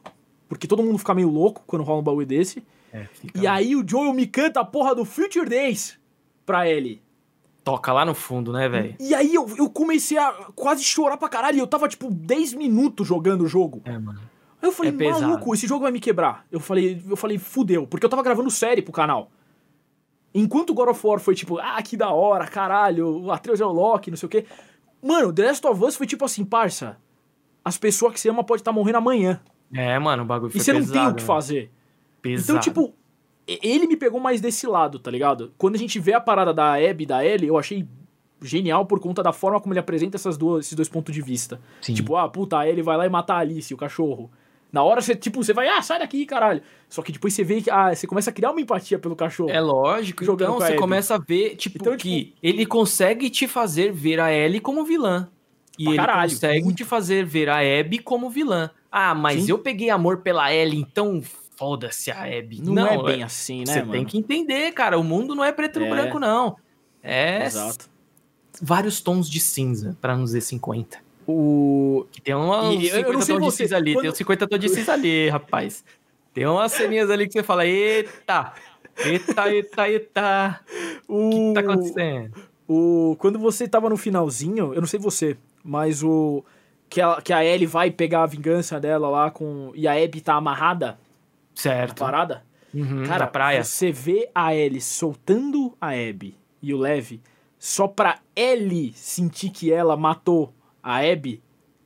[0.48, 2.62] porque todo mundo fica meio louco quando rola um bagulho desse.
[2.92, 5.98] É, fica- E aí o Joel me canta a porra do Future Days
[6.44, 7.02] pra ele.
[7.62, 8.94] Toca lá no fundo, né, velho?
[9.00, 11.56] E aí eu, eu comecei a quase chorar pra caralho.
[11.56, 13.82] E eu tava, tipo, 10 minutos jogando o jogo.
[13.84, 14.20] É, mano.
[14.66, 15.22] Eu falei, É pesado.
[15.22, 16.44] maluco, esse jogo vai me quebrar.
[16.50, 17.86] Eu falei, eu falei, fudeu.
[17.86, 19.30] Porque eu tava gravando série pro canal.
[20.34, 23.72] Enquanto God of War foi tipo, ah, que da hora, caralho, o Atreus é o
[23.72, 24.44] Loki, não sei o quê.
[25.02, 26.98] Mano, The Last of Us foi tipo assim, parça.
[27.64, 29.40] As pessoas que você ama podem estar morrendo amanhã.
[29.72, 31.26] É, mano, o bagulho foi e você não tem pesado, o que né?
[31.26, 31.70] fazer.
[32.20, 32.58] Pesado.
[32.58, 32.94] Então, tipo,
[33.46, 35.52] ele me pegou mais desse lado, tá ligado?
[35.56, 37.86] Quando a gente vê a parada da Abby e da Ellie, eu achei
[38.42, 41.60] genial por conta da forma como ele apresenta essas duas, esses dois pontos de vista.
[41.80, 41.94] Sim.
[41.94, 44.30] Tipo, ah, puta, a Ellie vai lá e mata a Alice, o cachorro.
[44.72, 46.60] Na hora você, tipo, você vai, ah, sai daqui, caralho.
[46.88, 49.48] Só que depois você vê que, ah, você começa a criar uma empatia pelo cachorro.
[49.50, 50.78] É lógico, Jogando então você Abby.
[50.78, 55.28] começa a ver, tipo, Então, que ele consegue te fazer ver a Ellie como vilã.
[55.78, 56.76] E Pra ele caralho, consegue muito.
[56.78, 58.70] te fazer ver a Abby como vilã.
[58.90, 59.50] Ah, mas Sim.
[59.50, 61.22] eu peguei amor pela Ellie, então
[61.56, 62.60] foda-se a Abby.
[62.62, 63.92] não, é bem assim, né, Você mano?
[63.92, 65.88] tem que entender, cara, o mundo não é preto É.
[65.88, 66.56] branco, não.
[67.02, 67.88] É Exato.
[68.60, 70.98] vários tons de cinza, pra não dizer 50.
[71.26, 72.06] O...
[72.22, 74.10] Tem uns E eu- eu 50 não sei tons de você, cinza ali, quando- tem
[74.10, 75.84] uns 50 tons de cinza ali, rapaz.
[76.32, 78.52] Tem umas ceninhas ali que você fala, eita,
[79.04, 80.60] eita, eita, eita.
[81.08, 81.30] O...
[81.30, 82.32] Que tá acontecendo?
[82.68, 83.16] O...
[83.18, 86.44] Quando você tava no finalzinho, eu não sei você, mas o...
[86.88, 89.72] Que a, que a Ellie vai pegar a vingança dela lá com...
[89.74, 90.96] E a Abby tá amarrada
[91.54, 91.98] Certo.
[91.98, 92.44] parada.
[92.72, 93.64] Uhum, Cara, praia.
[93.64, 97.18] você vê a Ellie soltando a Abby e o Lev
[97.58, 100.52] só pra Ellie sentir que ela matou
[100.86, 101.42] a Abby.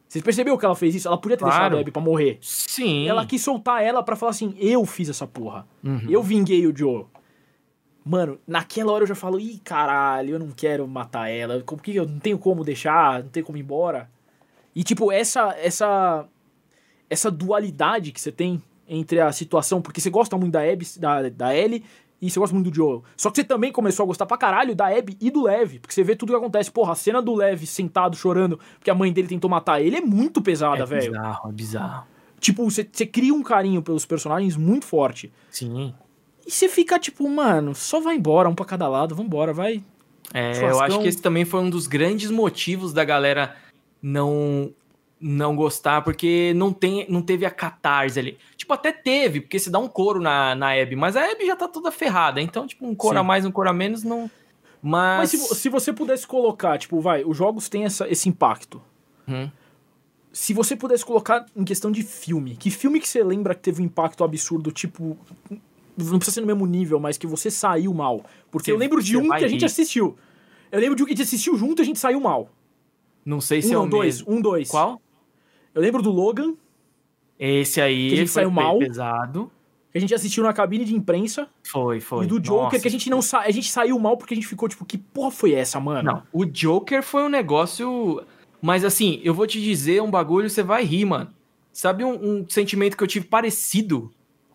[0.06, 1.06] Você percebeu que ela fez isso?
[1.08, 1.54] Ela podia ter Claro.
[1.56, 2.38] deixado a Abby pra morrer.
[2.42, 3.06] Sim.
[3.08, 5.66] Ela quis soltar ela pra falar assim, eu fiz essa porra.
[5.84, 6.06] Uhum.
[6.08, 7.06] Eu vinguei o Joe.
[8.04, 11.62] Mano, naquela hora eu já falo, ih, caralho, eu não quero matar ela.
[11.62, 14.10] Como que eu não tenho como deixar, não tenho como ir embora.
[14.74, 16.26] E tipo, essa essa
[17.08, 21.28] essa dualidade que você tem entre a situação, porque você gosta muito da Abby, da,
[21.28, 21.84] da Ellie
[22.20, 23.02] e você gosta muito do Joel.
[23.16, 25.94] Só que você também começou a gostar pra caralho da Abby e do Lev, porque
[25.94, 26.70] você vê tudo que acontece.
[26.70, 30.00] Porra, a cena do Lev sentado chorando porque a mãe dele tentou matar ele é
[30.00, 31.12] muito pesada, é velho.
[31.12, 32.06] bizarro, é bizarro.
[32.38, 35.32] Tipo, você, você cria um carinho pelos personagens muito forte.
[35.50, 35.94] Sim.
[36.46, 39.82] E você fica tipo, mano, só vai embora, um pra cada lado, vambora, vai.
[40.32, 43.56] É, eu acho que esse também foi um dos grandes motivos da galera
[44.02, 44.72] não
[45.20, 48.38] não gostar, porque não, tem, não teve a catarse ali.
[48.70, 51.56] Tipo, até teve, porque se dá um couro na, na Abby, mas a Abby já
[51.56, 53.20] tá toda ferrada, então, tipo, um couro Sim.
[53.20, 54.30] a mais, um couro a menos, não...
[54.82, 55.32] Mas...
[55.34, 58.80] Mas se, se você pudesse colocar, tipo, vai, os jogos têm essa, esse impacto.
[59.28, 59.50] Hum.
[60.32, 63.82] Se você pudesse colocar em questão de filme, que filme que você lembra que teve
[63.82, 65.18] um impacto absurdo, tipo.
[65.98, 68.24] Não precisa ser no mesmo nível, mas que você saiu mal.
[68.50, 69.66] Porque Você- eu lembro de um que a gente rir.
[69.66, 70.16] assistiu.
[70.70, 72.48] Eu lembro de um que a gente assistiu junto e a gente saiu mal.
[73.24, 74.18] Não sei Um se é não, o dois.
[74.20, 74.32] mesmo.
[74.34, 74.68] Um, dois.
[74.70, 75.02] Qual?
[75.74, 76.54] Eu lembro do Logan,
[77.40, 78.78] Esse aí Que saiu mal.
[78.78, 79.50] pesado.
[79.90, 81.48] que a gente assistiu na cabine de imprensa.
[81.66, 82.26] Foi, foi.
[82.26, 82.78] E do Joker, Nossa.
[82.78, 83.40] que a gente não sa...
[83.40, 86.02] a gente saiu mal porque a gente ficou tipo, que porra foi essa, mano?
[86.02, 88.22] Não, o Joker foi um negócio.
[88.60, 91.30] Mas assim, eu vou te dizer um bagulho, você vai rir, mano.
[91.72, 94.10] Sabe um, um sentimento que eu tive parecido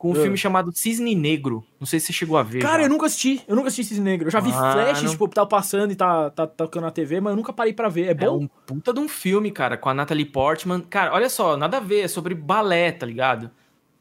[0.06, 0.24] com um Ah.
[0.24, 1.64] filme chamado Cisne Negro?
[1.80, 2.62] Não sei se você chegou a ver.
[2.62, 2.84] Cara, já.
[2.86, 3.42] eu nunca assisti.
[3.48, 4.28] Eu nunca assisti esse negro.
[4.28, 7.38] Eu já vi flashes, tipo, tá passando e tá, tá tocando na TV, mas eu
[7.38, 8.08] nunca parei pra ver.
[8.08, 8.44] É É bom?
[8.44, 10.82] um puta de um filme, cara, com a Natalie Portman.
[10.82, 13.50] Cara, olha só, nada a ver, é sobre balé, tá ligado?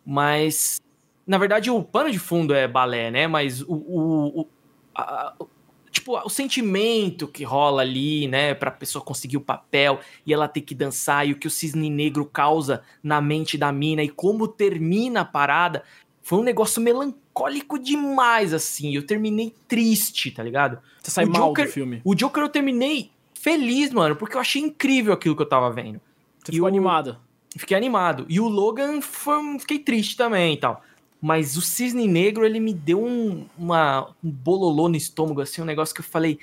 [0.05, 0.81] Mas.
[1.27, 3.27] Na verdade, o pano de fundo é balé, né?
[3.27, 3.73] Mas o.
[3.73, 4.49] o- o-
[4.95, 5.49] a- o-
[5.95, 8.53] tipo, o sentimento que rola ali, né?
[8.53, 11.89] Pra pessoa conseguir o papel e ela ter que dançar, e o que o cisne
[11.89, 15.83] negro causa na mente da mina, e como termina a parada.
[16.23, 18.95] Foi um negócio melancólico demais, assim.
[18.95, 20.79] Eu terminei triste, tá ligado?
[21.03, 22.01] Você sai o mal Joker- do filme.
[22.05, 26.01] O Joker eu terminei feliz, mano, porque eu achei incrível aquilo que eu tava vendo.
[26.43, 27.19] Você e ficou o- animado.
[27.57, 28.27] Fiquei animado.
[28.29, 30.83] E o Logan foi, fiquei triste também e tal.
[31.27, 35.65] Mas o Cisne Negro, ele me deu um, uma, um bololô no estômago, assim, um
[35.65, 36.39] negócio que eu falei: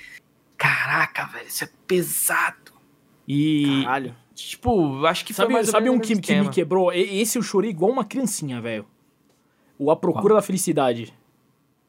[0.58, 2.72] caraca, velho, isso é pesado.
[3.28, 4.16] E, Caralho.
[4.34, 6.92] tipo, acho que foi Sabe, sabe um que, que me quebrou?
[6.92, 8.84] E- Esse eu chorei igual uma criancinha, velho.
[9.78, 11.14] O A Procura da Felicidade.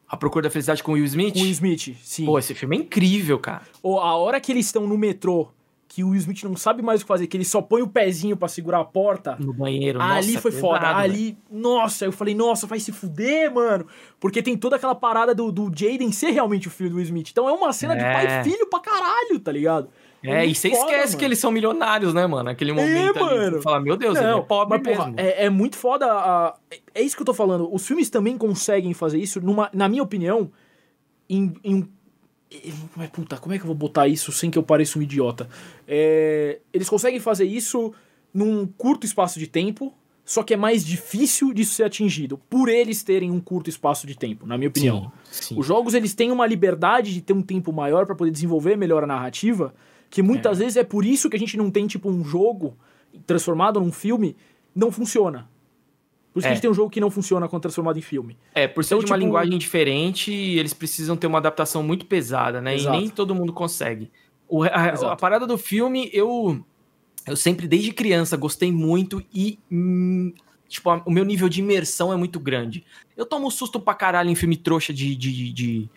[0.08, 1.34] A Procura da Felicidade com o Will Smith?
[1.34, 2.24] Com o Will Smith, sim.
[2.24, 3.62] Pô, esse filme é incrível, cara.
[3.82, 5.48] Ou a hora que eles estão no metrô,
[5.86, 7.86] que o Will Smith não sabe mais o que fazer, que ele só põe o
[7.86, 9.36] pezinho pra segurar a porta.
[9.38, 10.00] No banheiro.
[10.00, 10.96] ali nossa, foi pesado, foda.
[10.96, 13.86] Ali, nossa, eu falei, nossa, vai se fuder, mano.
[14.18, 17.28] Porque tem toda aquela parada do, do Jaden ser realmente o filho do Will Smith.
[17.30, 18.12] Então é uma cena de É.
[18.12, 19.88] pai e filho pra caralho, tá ligado?
[20.22, 21.18] É, e muito você esquece mano.
[21.18, 22.48] que eles são milionários, né, mano?
[22.48, 23.36] Aquele momento ali.
[23.36, 23.62] mano.
[23.62, 25.20] Fala, meu Deus, ele é pobre mas, porra, mesmo.
[25.20, 26.06] é, é muito foda.
[26.10, 26.54] a-
[26.94, 27.68] é isso que eu tô falando.
[27.72, 30.50] Os filmes também conseguem fazer isso, numa, na minha opinião,
[31.28, 31.52] em.
[31.62, 31.88] em um-
[32.96, 35.48] mas, puta, como é que eu vou botar isso sem que eu pareça um idiota?
[35.86, 37.92] É, eles conseguem fazer isso
[38.32, 39.92] num curto espaço de tempo,
[40.24, 44.16] só que é mais difícil disso ser atingido, por eles terem um curto espaço de
[44.16, 45.12] tempo, na minha opinião.
[45.30, 45.54] Sim, sim.
[45.58, 49.04] Os jogos eles têm uma liberdade de ter um tempo maior pra poder desenvolver melhor
[49.04, 49.74] a narrativa,
[50.08, 52.76] que muitas vezes é por isso que a gente não tem tipo um jogo
[53.26, 54.36] transformado num filme
[54.74, 55.48] não funciona.
[56.34, 56.50] Por isso que É.
[56.50, 58.36] a gente tem um jogo que não funciona quando transformado em filme.
[58.54, 62.04] É, por ser Então, de uma tipo- linguagem diferente, eles precisam ter uma adaptação muito
[62.06, 62.74] pesada, né?
[62.74, 62.96] Exato.
[62.96, 64.10] E nem todo mundo consegue.
[64.48, 66.62] O- a, a parada do filme, eu,
[67.26, 69.58] eu sempre, desde criança, gostei muito e.
[69.70, 70.32] hum,
[70.68, 72.84] tipo, a- o meu nível de imersão é muito grande.
[73.16, 75.14] Eu tomo susto pra caralho em filme trouxa de.
[75.14, 75.88] de, de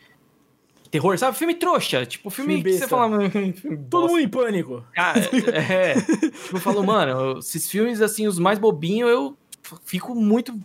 [0.91, 1.35] terror, sabe?
[1.37, 2.05] Filme trouxa.
[2.05, 3.17] Tipo, filme, Filme que você fala.
[3.89, 4.85] Todo mundo em pânico.
[4.93, 5.19] Cara,
[5.51, 5.95] é.
[5.99, 9.37] tipo, eu falo, mano, esses filmes, assim, os mais bobinhos, eu
[9.83, 10.57] fico muito.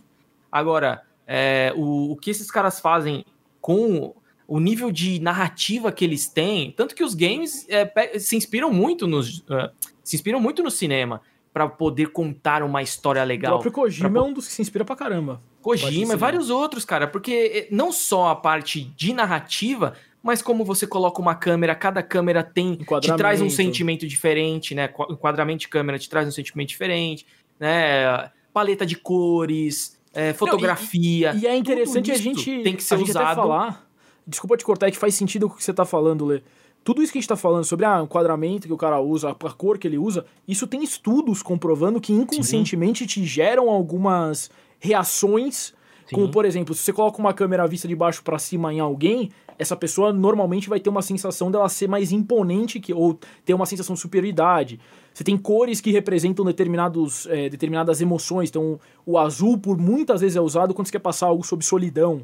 [0.51, 3.25] Agora, é, o, o que esses caras fazem
[3.61, 4.13] com
[4.47, 9.07] o nível de narrativa que eles têm, tanto que os games é, se inspiram muito
[9.07, 9.43] nos.
[9.49, 9.71] é,
[10.03, 11.21] se inspiram muito no cinema
[11.53, 13.53] pra poder contar uma história O legal.
[13.53, 15.41] próprio Kojima Pra- é um dos que se inspira pra caramba.
[15.61, 20.65] Kojima e vários outros, cara, porque eh, não só a parte de narrativa, mas como
[20.65, 24.87] você coloca uma câmera, cada câmera tem te traz um sentimento diferente, né?
[24.89, 27.25] Qu- Enquadramento de câmera te traz um sentimento diferente,
[27.59, 28.29] né?
[28.53, 31.33] Paleta de cores, eh, fotografia.
[31.35, 33.35] E é interessante a gente, tem que ser a gente até usado.
[33.35, 33.87] falar.
[34.25, 36.41] Desculpa te cortar, é que faz sentido o que você tá falando, Lê.
[36.83, 39.29] Tudo isso que a gente tá falando sobre ah, o enquadramento que o cara usa,
[39.29, 45.73] a cor que ele usa, isso tem estudos comprovando que inconscientemente te geram algumas reações.
[46.05, 46.15] Sim.
[46.15, 49.31] Como, por exemplo, se você coloca uma câmera vista de baixo pra cima em alguém,
[49.57, 53.65] essa pessoa normalmente vai ter uma sensação dela ser mais imponente que, ou ter uma
[53.65, 54.77] sensação de superioridade.
[55.13, 58.49] Você tem cores que representam determinados, eh, determinadas emoções.
[58.49, 62.23] Então, o azul, por muitas vezes, é usado quando você quer passar algo sobre solidão.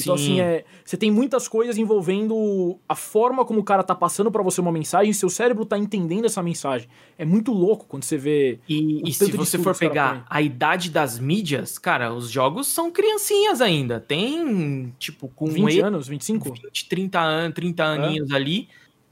[0.00, 0.22] Então, Sim.
[0.34, 4.44] assim, é, você tem muitas coisas envolvendo a forma como o cara tá passando pra
[4.44, 6.88] você uma mensagem e seu cérebro tá entendendo essa mensagem.
[7.18, 8.60] É muito louco quando você vê.
[8.68, 12.92] E, e tanto se você for pegar a idade das mídias, cara, os jogos são
[12.92, 13.98] criancinhas ainda.
[13.98, 16.52] Tem, tipo, com 20 e- anos, 25?
[16.52, 17.86] 20, 30 anos, 30 É.
[17.86, 18.68] aninhos ali.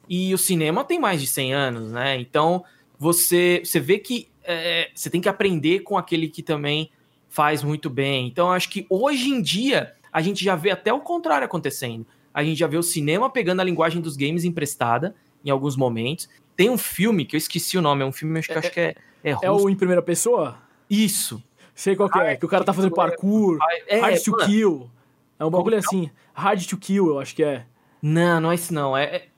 [0.08, 2.16] E o cinema tem mais de 100 anos, né?
[2.20, 2.62] Então,
[2.98, 6.90] você, você vê que é, você tem que aprender com aquele que também
[7.28, 8.28] faz muito bem.
[8.28, 12.06] Então, eu acho que hoje em dia, a gente já vê até o contrário acontecendo.
[12.32, 16.28] A gente já vê o cinema pegando a linguagem dos games emprestada em alguns momentos.
[16.56, 18.94] Tem um filme que eu esqueci o nome, é um filme que, acho que é,
[19.22, 20.58] é, É o em primeira pessoa?
[20.88, 21.42] Isso.
[21.74, 24.90] Sei qual que é, que o cara tá fazendo parkour, É, hard to mano, kill.
[25.38, 26.10] É um bagulho que assim.
[26.32, 27.66] Hard to kill, eu acho que é.
[28.00, 28.96] Não, não é isso não.
[28.96, 29.28] É, é,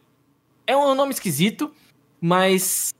[0.68, 1.72] é um nome esquisito,
[2.20, 2.94] mas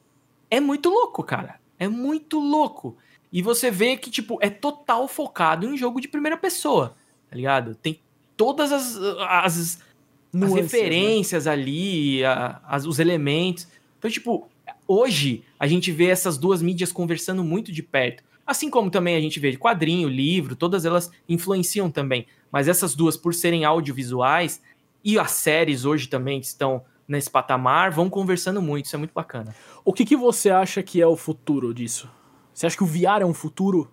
[0.51, 1.61] é muito louco, cara.
[1.79, 2.97] É muito louco.
[3.33, 6.97] E você vê que, tipo, é total focado em jogo de primeira pessoa,
[7.29, 7.75] tá ligado?
[7.75, 8.01] Tem
[8.37, 9.79] todas as, as
[10.35, 11.53] as referências né?
[11.53, 13.67] ali, a, as, os elementos.
[13.99, 14.49] Então, tipo,
[14.87, 18.23] hoje a gente vê essas duas mídias conversando muito de perto.
[18.47, 22.27] Assim como também a gente vê quadrinho, livro, todas elas influenciam também.
[22.51, 24.63] Mas essas duas, por serem audiovisuais,
[25.05, 28.85] e as séries hoje também que estão nesse patamar, vão conversando muito.
[28.85, 29.55] Isso é muito bacana.
[29.85, 32.09] O que, que você acha que é o futuro disso?
[32.53, 33.91] Você acha que o VR é um futuro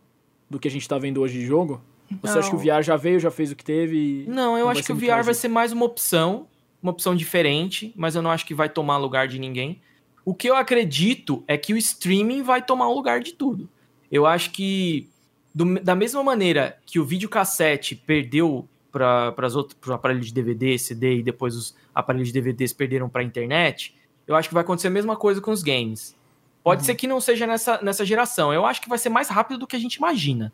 [0.49, 1.82] do que a gente tá vendo hoje de jogo?
[2.11, 2.20] Não.
[2.22, 4.26] Você acha que o VR já veio, já fez o que teve?
[4.28, 6.47] Não, eu acho que o VR vai ser mais uma opção,
[6.84, 9.82] uma opção diferente, mas eu não acho que vai tomar lugar de ninguém.
[10.24, 13.70] O que eu acredito é que o streaming vai tomar o lugar de tudo.
[14.11, 15.09] Eu acho que,
[15.53, 21.24] do, da mesma maneira que o videocassete perdeu para os aparelhos de DVD, CD e
[21.24, 23.93] depois os aparelhos de DVDs perderam para a internet,
[24.26, 26.16] eu acho que vai acontecer a mesma coisa com os games.
[26.64, 26.86] Pode uhum.
[26.86, 28.54] ser que não seja nessa, nessa geração.
[28.54, 30.54] Eu acho que vai ser mais rápido do que a gente imagina.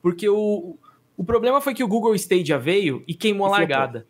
[0.00, 0.76] Porque o,
[1.16, 4.06] o problema foi que o Google Stadia veio e queimou a largada.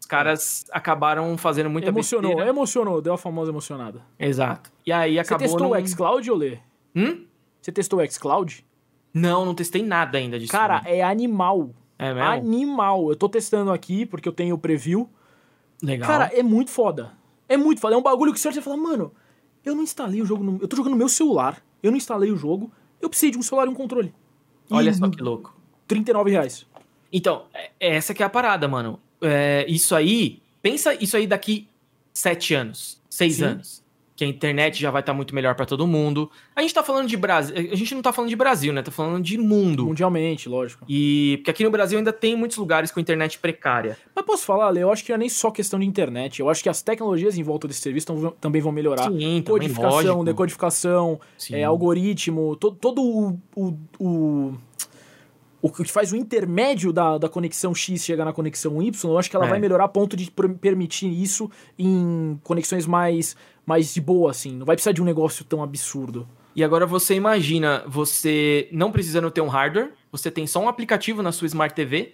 [0.00, 2.50] Os caras acabaram fazendo muita Emocionou, besteira.
[2.50, 4.02] emocionou, deu a famosa emocionada.
[4.18, 4.70] Exato.
[4.84, 5.46] E aí acabou.
[5.46, 6.58] Você testou o xCloud, Olê?
[6.94, 7.24] Hum?
[7.62, 8.66] Você testou o xCloud?
[9.14, 10.52] Não, não testei nada ainda disso.
[10.52, 11.70] Cara, é animal.
[11.98, 12.28] É mesmo?
[12.28, 13.10] Animal.
[13.10, 15.08] Eu tô testando aqui porque eu tenho o preview.
[15.82, 16.08] Legal.
[16.08, 17.12] Cara, é muito foda.
[17.48, 17.94] É muito foda.
[17.94, 19.12] É um bagulho que você fala, mano,
[19.64, 20.58] eu não instalei o jogo no...
[20.60, 21.62] Eu tô jogando no meu celular.
[21.82, 22.70] Eu não instalei o jogo.
[23.00, 24.14] Eu preciso de um celular e um controle.
[24.70, 25.54] Olha só que louco.
[25.86, 26.66] 39 reais.
[27.12, 28.98] Então, é, essa que é a parada, mano.
[29.20, 31.68] É, isso aí, pensa isso aí daqui
[32.12, 33.44] sete anos, seis Sim.
[33.44, 33.83] anos.
[34.16, 36.30] Que a internet já vai estar tá muito melhor para todo mundo.
[36.54, 37.56] A gente tá falando de Brasil.
[37.56, 38.82] A gente não tá falando de Brasil, né?
[38.82, 39.86] Tá falando de mundo.
[39.86, 40.84] Mundialmente, lógico.
[40.88, 41.38] E.
[41.38, 43.98] Porque aqui no Brasil ainda tem muitos lugares com internet precária.
[44.14, 46.40] Mas posso falar, Lê, eu acho que não é nem só questão de internet.
[46.40, 49.10] Eu acho que as tecnologias em volta desse serviço tão, também vão melhorar.
[49.10, 54.54] Sim, Codificação, decodificação, é, algoritmo, todo, todo o, o, o
[55.64, 59.30] o que faz o intermédio da, da conexão X chegar na conexão Y, eu acho
[59.30, 59.48] que ela é.
[59.48, 63.34] vai melhorar a ponto de permitir isso em conexões mais,
[63.64, 64.52] mais de boa, assim.
[64.58, 66.28] Não vai precisar de um negócio tão absurdo.
[66.54, 71.22] E agora você imagina, você não precisando ter um hardware, você tem só um aplicativo
[71.22, 72.12] na sua Smart TV,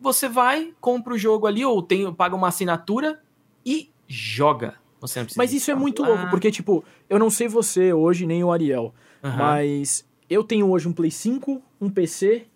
[0.00, 3.20] você vai, compra o jogo ali, ou tem, paga uma assinatura
[3.62, 4.76] e joga.
[5.02, 8.24] Você não precisa Mas isso é muito louco, porque, tipo, eu não sei você hoje,
[8.24, 9.36] nem o Ariel, uhum.
[9.36, 12.46] mas eu tenho hoje um Play 5, um PC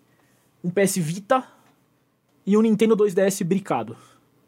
[0.65, 1.43] um PS Vita
[2.43, 3.95] e um Nintendo 2DS bricado.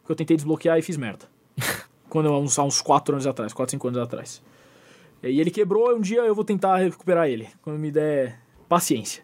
[0.03, 1.29] Que eu tentei desbloquear e fiz merda.
[2.09, 4.41] Quando uns, há uns 4 anos atrás, 4, 5 anos atrás.
[5.21, 7.47] E ele quebrou, um dia eu vou tentar recuperar ele.
[7.61, 9.23] Quando me der paciência.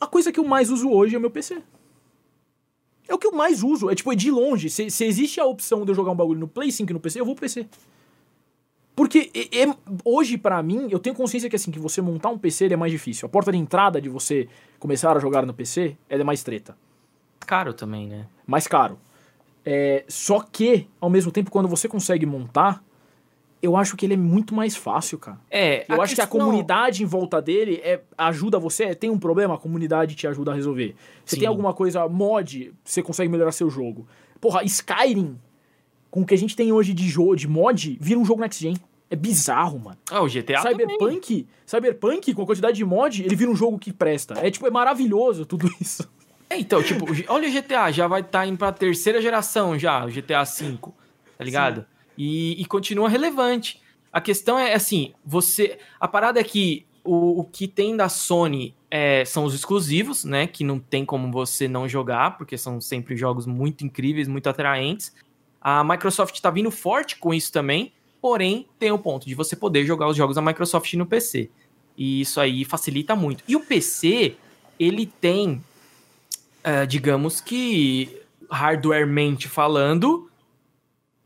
[0.00, 1.60] A coisa que eu mais uso hoje é o meu PC.
[3.08, 3.90] É o que eu mais uso.
[3.90, 4.70] É tipo, é de longe.
[4.70, 7.00] Se, se existe a opção de eu jogar um bagulho no Play 5 e no
[7.00, 7.66] PC, eu vou pro PC.
[9.00, 9.74] Porque é, é,
[10.04, 12.92] hoje, para mim, eu tenho consciência que assim, que você montar um PC é mais
[12.92, 13.24] difícil.
[13.24, 14.46] A porta de entrada de você
[14.78, 16.76] começar a jogar no PC é mais treta.
[17.46, 18.26] Caro também, né?
[18.46, 18.98] Mais caro.
[19.64, 22.84] É, só que, ao mesmo tempo, quando você consegue montar,
[23.62, 25.40] eu acho que ele é muito mais fácil, cara.
[25.50, 26.16] É, eu acho questão...
[26.16, 28.94] que a comunidade em volta dele é, ajuda você.
[28.94, 30.94] Tem um problema, a comunidade te ajuda a resolver.
[31.24, 31.40] Você Sim.
[31.40, 34.06] tem alguma coisa, mod, você consegue melhorar seu jogo.
[34.38, 35.38] Porra, Skyrim,
[36.10, 38.62] com o que a gente tem hoje de jogo, de mod, vira um jogo next
[38.62, 38.76] gen.
[39.10, 39.98] É bizarro, mano.
[40.08, 41.48] Ah, o GTA Cyberpunk, também.
[41.66, 44.34] Cyberpunk, com a quantidade de mod, ele vira um jogo que presta.
[44.38, 46.08] É tipo, é maravilhoso tudo isso.
[46.48, 50.04] É, então, tipo, olha o GTA, já vai estar tá indo pra terceira geração já,
[50.04, 50.78] o GTA V,
[51.36, 51.84] tá ligado?
[52.16, 53.80] E, e, continua relevante.
[54.12, 55.78] A questão é assim, você.
[55.98, 60.46] A parada é que o, o que tem da Sony é, são os exclusivos, né?
[60.46, 65.14] Que não tem como você não jogar, porque são sempre jogos muito incríveis, muito atraentes.
[65.60, 67.92] A Microsoft tá vindo forte com isso também.
[68.20, 71.50] Porém, tem o ponto de você poder jogar os jogos da Microsoft no PC.
[71.96, 73.42] E isso aí facilita muito.
[73.48, 74.36] E o PC,
[74.78, 75.62] ele tem,
[76.64, 80.30] uh, digamos que, hardwaremente falando,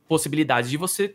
[0.09, 1.15] possibilidades de você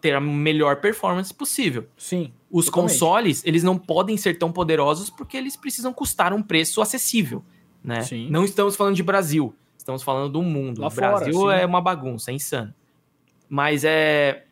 [0.00, 1.86] ter a melhor performance possível.
[1.96, 2.32] Sim.
[2.50, 2.92] Os totalmente.
[2.92, 7.42] consoles, eles não podem ser tão poderosos porque eles precisam custar um preço acessível,
[7.82, 8.02] né?
[8.02, 8.28] Sim.
[8.30, 10.82] Não estamos falando de Brasil, estamos falando do mundo.
[10.82, 12.74] Lá o Brasil fora, é uma bagunça, é insano.
[13.48, 14.44] Mas é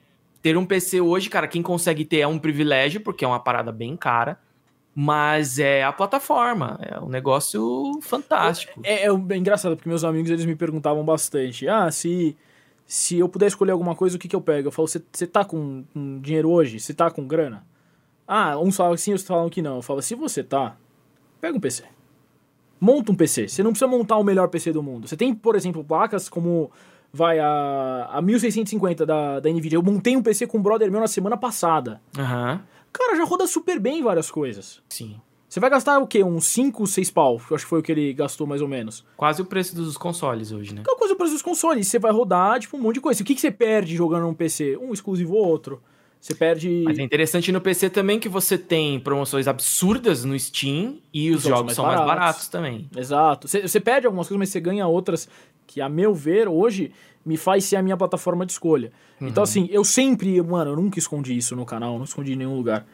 [0.43, 3.71] ter um PC hoje, cara, quem consegue ter é um privilégio, porque é uma parada
[3.71, 4.39] bem cara.
[4.95, 8.81] Mas é a plataforma, é um negócio fantástico.
[8.83, 12.37] É, é, é engraçado, porque meus amigos eles me perguntavam bastante: ah, se,
[12.87, 14.69] se eu puder escolher alguma coisa, o que, que eu pego?
[14.69, 16.81] Eu falo: você tá com, com dinheiro hoje?
[16.81, 17.65] Você tá com grana?
[18.27, 19.77] Ah, uns falam sim, outros falam que não.
[19.77, 20.77] Eu falo: se você tá,
[21.41, 21.85] pega um PC.
[22.81, 23.47] Monta um PC.
[23.47, 25.07] Você não precisa montar o melhor PC do mundo.
[25.07, 26.71] Você tem, por exemplo, placas como
[27.13, 29.77] vai a, a 1650 da, da Nvidia.
[29.77, 32.01] Eu montei um PC com um brother meu na semana passada.
[32.19, 32.53] Aham.
[32.53, 32.59] Uhum.
[32.93, 34.83] Cara, já roda super bem várias coisas.
[34.89, 35.21] Sim.
[35.49, 36.23] Você vai gastar o quê?
[36.25, 37.41] Uns 5, 6 pau?
[37.51, 39.05] Eu acho que foi o que ele gastou mais ou menos.
[39.17, 40.83] Quase o preço dos consoles hoje, né?
[40.85, 41.87] Qual coisa o preço dos consoles?
[41.89, 43.23] Você vai rodar, tipo, um monte de coisa.
[43.23, 44.77] O que, que você perde jogando num PC?
[44.77, 45.81] Um exclusivo ou outro.
[46.21, 46.83] Você perde.
[46.85, 51.39] Mas é interessante no PC também que você tem promoções absurdas no Steam e os,
[51.39, 52.21] Os jogos jogos mais são mais baratos.
[52.21, 52.91] baratos também.
[52.95, 53.49] Exato.
[53.49, 55.29] Você, você perde algumas coisas, mas você ganha outras
[55.71, 56.91] que, a meu ver, hoje
[57.25, 58.91] me faz ser a minha plataforma de escolha.
[59.21, 62.57] Então, assim, eu sempre, mano, eu nunca escondi isso no canal, não escondi em nenhum
[62.57, 62.85] lugar.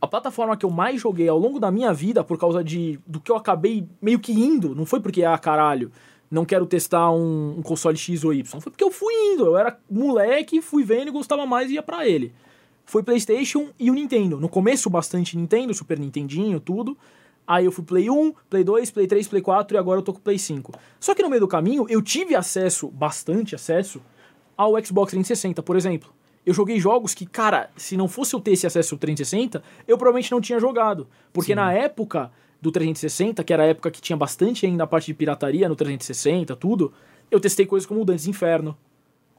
[0.00, 3.18] A plataforma que eu mais joguei ao longo da minha vida, por causa de do
[3.18, 5.90] que eu acabei meio que indo, não foi porque, ah, caralho,
[6.30, 9.56] não quero testar um, um console X ou Y, foi porque eu fui indo, eu
[9.56, 12.32] era moleque, fui vendo e gostava mais e ia pra ele.
[12.84, 14.38] Foi PlayStation e o Nintendo.
[14.38, 16.96] No começo, bastante Nintendo, Super Nintendinho, tudo.
[17.50, 20.12] Aí eu fui Play 1, Play 2, Play 3, Play 4 e agora eu tô
[20.12, 20.72] com Play 5.
[21.00, 24.00] Só que no meio do caminho eu tive acesso, bastante acesso,
[24.56, 26.14] ao Xbox 360, por exemplo.
[26.46, 29.98] Eu joguei jogos que, cara, se não fosse eu ter esse acesso ao 360, eu
[29.98, 31.08] provavelmente não tinha jogado.
[31.32, 32.30] Porque na época
[32.62, 35.74] do 360, que era a época que tinha bastante ainda a parte de pirataria no
[35.74, 36.92] 360, tudo,
[37.32, 38.78] eu testei coisas como Dantes Inferno,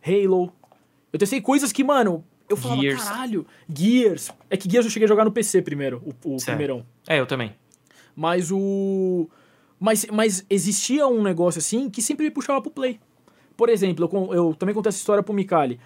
[0.05, 0.51] Halo.
[1.13, 3.03] Eu testei coisas que, mano, eu falava, Gears.
[3.05, 4.31] caralho, Gears.
[4.49, 6.85] É que Gears eu cheguei a jogar no PC primeiro, o, o primeirão.
[7.07, 7.55] É, eu também.
[8.15, 9.27] Mas o.
[9.79, 12.99] Mas, mas existia um negócio assim que sempre me puxava pro play.
[13.57, 15.79] Por exemplo, eu, eu também contei essa história pro Mikali.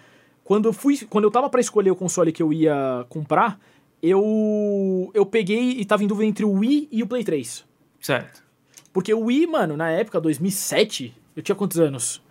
[0.44, 0.98] Quando eu fui.
[1.08, 3.58] Quando eu tava pra escolher o console que eu ia comprar,
[4.02, 5.10] eu.
[5.14, 7.64] Eu peguei e tava em dúvida entre o Wii e o Play 3.
[8.00, 8.44] Certo.
[8.92, 12.22] Porque o Wii, mano, na época, 2007, eu tinha quantos anos?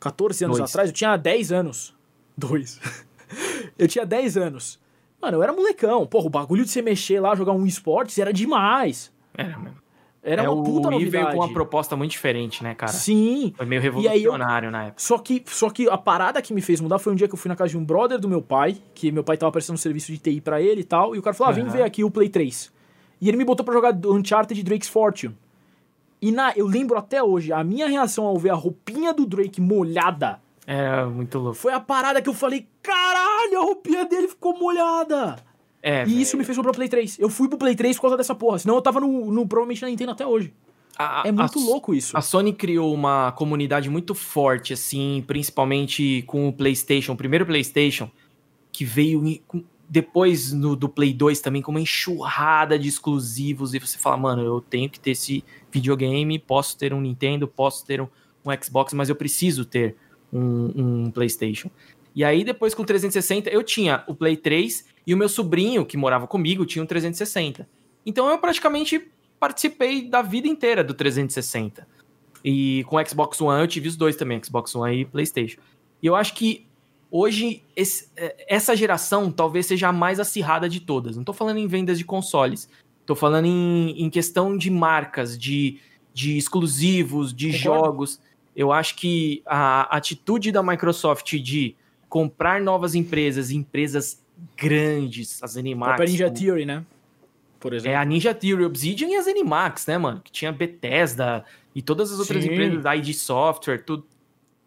[0.00, 0.70] 14 anos Dois.
[0.70, 0.88] atrás?
[0.90, 1.94] Eu tinha 10 anos.
[2.36, 2.80] Dois.
[3.78, 4.80] eu tinha 10 anos.
[5.20, 6.06] Mano, eu era molecão.
[6.06, 9.12] Porra, o bagulho de você mexer lá, jogar um esportes era demais.
[9.36, 9.78] Era mesmo.
[10.22, 11.10] Era É, uma o puta Wii novidade.
[11.10, 12.92] veio com uma proposta muito diferente, né, cara?
[12.92, 13.52] Sim.
[13.56, 13.92] Foi meio aí eu-
[14.32, 15.00] revolucionário na época.
[15.00, 17.38] Só que, só que a parada que me fez mudar foi um dia que eu
[17.38, 19.80] fui na casa de um brother do meu pai, que meu pai tava prestando um
[19.80, 22.02] serviço de TI pra ele e tal, e o cara falou: ah, vem ver aqui
[22.04, 22.70] o Play 3.
[23.20, 25.34] E ele me botou pra jogar Uncharted Drake's Fortune.
[26.20, 29.60] E na, eu lembro até hoje, a minha reação ao ver a roupinha do Drake
[29.60, 30.40] molhada
[30.70, 31.54] Era muito louco.
[31.56, 35.36] foi a parada que eu falei: caralho, a roupinha dele ficou molhada.
[35.82, 37.18] É, E isso me fez comprar o Play 3.
[37.18, 39.80] Eu fui pro Play 3 por causa dessa porra, senão eu tava no, no provavelmente
[39.80, 40.52] na Nintendo até hoje.
[40.98, 42.16] a- É muito a- louco isso.
[42.16, 48.10] A Sony criou uma comunidade muito forte, assim, principalmente com o PlayStation, o primeiro PlayStation,
[48.72, 49.40] que veio em-
[49.88, 53.72] depois no, do Play 2 também com uma enxurrada de exclusivos.
[53.72, 55.42] E você fala, mano, eu tenho que ter esse
[55.72, 58.08] videogame, posso ter um Nintendo, posso ter um,
[58.44, 59.96] um Xbox, mas eu preciso ter
[60.32, 61.70] um, um PlayStation.
[62.14, 65.86] E aí, depois com o 360, eu tinha o Play 3 e o meu sobrinho,
[65.86, 67.68] que morava comigo, tinha um 360.
[68.04, 69.08] Então eu praticamente
[69.38, 71.86] participei da vida inteira do 360.
[72.44, 75.60] E com o Xbox One eu tive os dois também, Xbox One e PlayStation.
[76.02, 76.66] E eu acho que
[77.10, 81.16] hoje esse- eh, essa geração talvez seja a mais acirrada de todas.
[81.16, 82.68] Não tô falando em vendas de consoles.
[83.06, 85.78] Tô falando em, em questão de marcas, de,
[86.12, 87.62] de exclusivos, de Concordo.
[87.84, 88.20] jogos.
[88.58, 91.76] Eu acho que a atitude da Microsoft de
[92.08, 94.20] comprar novas empresas, empresas
[94.56, 96.84] grandes, as A Animax, própria Ninja o- Theory, né?
[97.60, 97.98] Por é exemplo.
[97.98, 100.20] a Ninja Theory, Obsidian e as Animax, né, mano?
[100.24, 102.50] Que tinha Bethesda e todas as outras Sim.
[102.50, 104.04] empresas, da ID Software, tudo.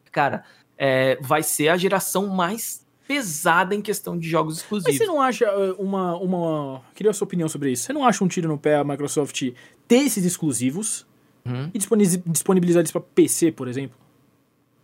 [0.10, 0.46] Cara,
[0.78, 4.98] é, vai ser a geração mais pesada em questão de jogos Mas exclusivos.
[4.98, 6.82] você não acha uh, uma, uma.
[6.96, 7.84] Queria a sua opinião sobre isso.
[7.84, 9.42] Você não acha um tiro no pé a Microsoft
[9.86, 11.06] ter esses exclusivos
[11.46, 11.72] Uhum.
[11.74, 13.98] e disponibiliz- disponibilizar eles pra PC, por exemplo?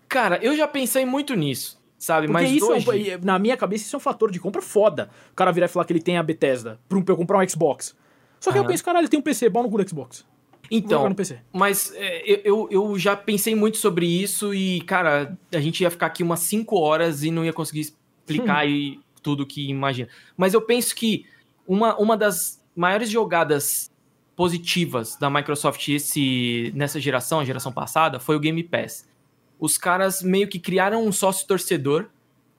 [0.10, 2.28] Cara, eu já pensei muito nisso, sabe?
[2.28, 3.18] Porque Mas isso, é um- hoje...
[3.24, 5.10] na minha cabeça, isso é um fator de compra foda.
[5.32, 7.95] O cara virar e falar que ele tem a Bethesda pra eu comprar um Xbox.
[8.39, 8.70] Só que eu Aham.
[8.72, 10.26] penso, caralho, ele tem um PC, bom no cu do Xbox.
[10.70, 11.16] Então.
[11.53, 15.89] Mas é, eu, eu, eu já pensei muito sobre isso e, cara, a gente ia
[15.89, 20.10] ficar aqui umas 5 horas e não ia conseguir explicar aí tudo que imagina.
[20.36, 21.26] Mas eu penso que
[21.66, 23.89] uma, uma das maiores jogadas
[24.38, 29.09] positivas da Microsoft esse, nessa geração, a geração passada, foi o Game Pass.
[29.59, 32.05] Os caras meio que criaram um sócio torcedor,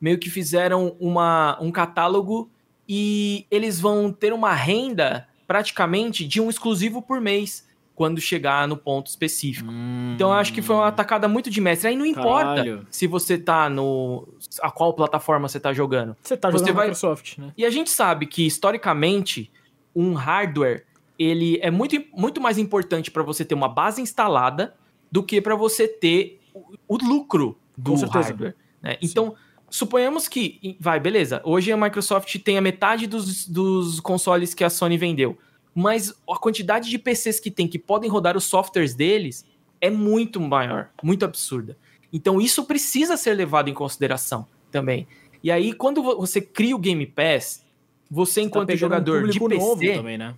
[0.01, 2.51] meio que fizeram uma, um catálogo
[2.89, 8.77] e eles vão ter uma renda praticamente de um exclusivo por mês quando chegar no
[8.77, 9.71] ponto específico.
[10.15, 11.89] Então eu acho que foi uma atacada muito de mestre.
[11.89, 12.87] Aí não importa Caralho.
[12.91, 14.27] se você tá no.
[14.63, 16.17] a qual plataforma você tá jogando.
[16.23, 17.53] Você tá Você jogando vai- Microsoft, né?
[17.57, 19.51] E a gente sabe que, historicamente,
[19.95, 20.85] um hardware
[21.19, 24.75] ele é muito, muito mais importante para você ter uma base instalada
[25.11, 27.93] do que para você ter o, o lucro do
[28.29, 28.55] hardware.
[28.83, 28.97] né?
[29.03, 29.35] Então,
[29.71, 34.71] suponhamos que, vai, beleza, hoje a Microsoft tem a metade dos, dos consoles que a
[34.71, 35.37] Sony vendeu,
[35.75, 39.45] mas a quantidade de PCs que tem que podem rodar os softwares deles
[39.81, 41.77] é muito maior, muito absurda.
[42.13, 45.07] Então, isso precisa ser levado em consideração também.
[45.43, 47.65] E aí, quando vo- você cria o Game Pass,
[48.11, 50.35] você, Tá enquanto um jogador de público PC, novo também, né?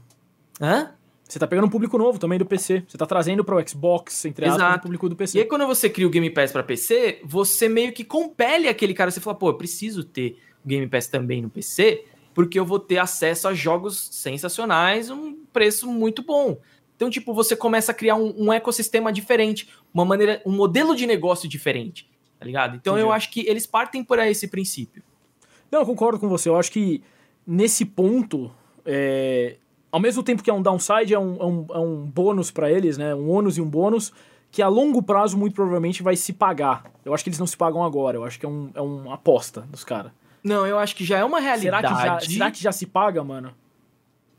[0.61, 0.95] Hã?
[1.29, 2.83] Você tá pegando um público novo também do PC.
[2.89, 5.39] Você tá trazendo pro Xbox, entre aspas, o público do E PC.
[5.39, 9.13] aí, quando você cria o Game Pass pra PC, você meio que compele aquele cara.
[9.13, 12.05] Você fala, pô, eu preciso ter o Game Pass também no PC,
[12.35, 16.59] porque eu vou ter acesso a jogos sensacionais, um preço muito bom.
[16.97, 21.07] Então, tipo, você começa a criar um, um ecossistema diferente, uma maneira, um modelo de
[21.07, 22.77] negócio diferente, tá ligado?
[22.77, 23.09] Então, Entendi.
[23.09, 25.03] eu acho que eles partem por esse princípio.
[25.71, 26.49] Não, eu concordo com você.
[26.49, 27.03] Eu acho que
[27.47, 28.51] nesse ponto,
[28.85, 29.57] é,
[29.91, 32.70] ao mesmo tempo que é um downside, é um, é um, é um bônus pra
[32.70, 33.14] eles, né?
[33.14, 34.12] Um ônus e um bônus,
[34.51, 36.84] que a longo prazo, muito provavelmente, vai se pagar.
[37.05, 38.16] Eu acho que eles não se pagam agora.
[38.16, 40.12] Eu acho que é, um, é uma aposta dos caras.
[40.43, 41.86] Não, eu acho que já é uma Será realidade.
[41.86, 43.53] que, já, será que já se paga, mano?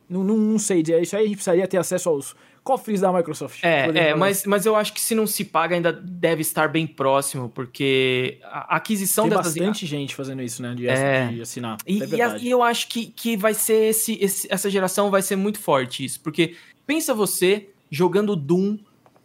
[0.10, 0.82] Não, não, não sei.
[1.02, 3.64] Isso aí a gente precisaria ter acesso aos cofres da Microsoft.
[3.64, 6.86] É, é mas, mas eu acho que se não se paga, ainda deve estar bem
[6.86, 10.76] próximo, porque a aquisição Tem dessas bastante gente fazendo isso, né?
[10.76, 11.28] De, É.
[11.28, 11.78] de assinar.
[11.88, 15.10] E, é e a- e eu acho que, que vai ser esse, esse- essa geração
[15.10, 16.56] vai ser muito forte isso, porque
[16.86, 18.78] pensa você jogando Doom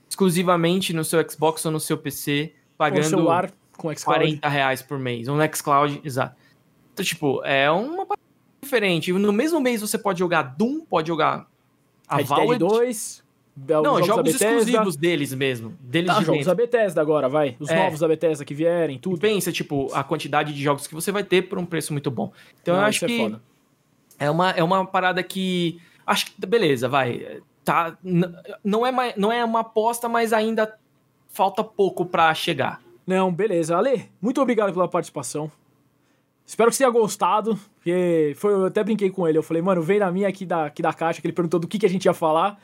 [0.08, 4.20] exclusivamente no seu Xbox ou no seu PC, Com pagando celular, com o xCloud.
[4.20, 6.34] 40 reais por mês, um xCloud, exato.
[6.94, 8.22] Então, tipo, é uma parada
[8.62, 9.12] diferente.
[9.12, 11.46] No mesmo mês você pode jogar Doom, pode jogar
[12.08, 12.58] a Red Dead Valve.
[12.58, 13.25] 2.
[13.58, 16.54] Bel- Não, jogos, jogos, exclusivos deles mesmo, deles Tá, de jogos dentro.
[16.54, 17.56] da Bethesda agora, vai.
[17.58, 17.84] Os É.
[17.84, 19.18] novos da Bethesda que vierem, E tudo.
[19.18, 22.30] pensa, tipo, a quantidade de jogos que você vai ter por um preço muito bom.
[22.60, 23.40] Então Não, eu acho é que foda.
[24.18, 25.80] é uma, é uma parada que.
[26.06, 26.46] Acho que.
[26.46, 27.40] Beleza, vai.
[27.64, 27.96] Tá,
[28.62, 30.78] não, é, não é uma aposta, mas ainda
[31.32, 32.80] falta pouco pra chegar.
[33.06, 33.76] Não, beleza.
[33.76, 35.50] Ale, muito obrigado pela participação.
[36.44, 39.36] Espero que você tenha gostado, porque foi, eu até brinquei com ele.
[39.38, 41.66] Eu falei, mano, vem na minha aqui da, aqui da caixa, que ele perguntou do
[41.66, 42.60] que, que a gente ia falar.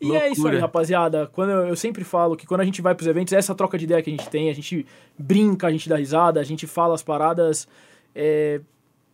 [0.00, 0.60] E é isso aí, Loucura.
[0.60, 1.26] rapaziada.
[1.32, 3.78] Quando eu, eu sempre falo que quando a gente vai pros eventos, é essa troca
[3.78, 4.50] de ideia que a gente tem.
[4.50, 4.84] A gente
[5.18, 7.66] brinca, a gente dá risada, a gente fala as paradas
[8.14, 8.60] é,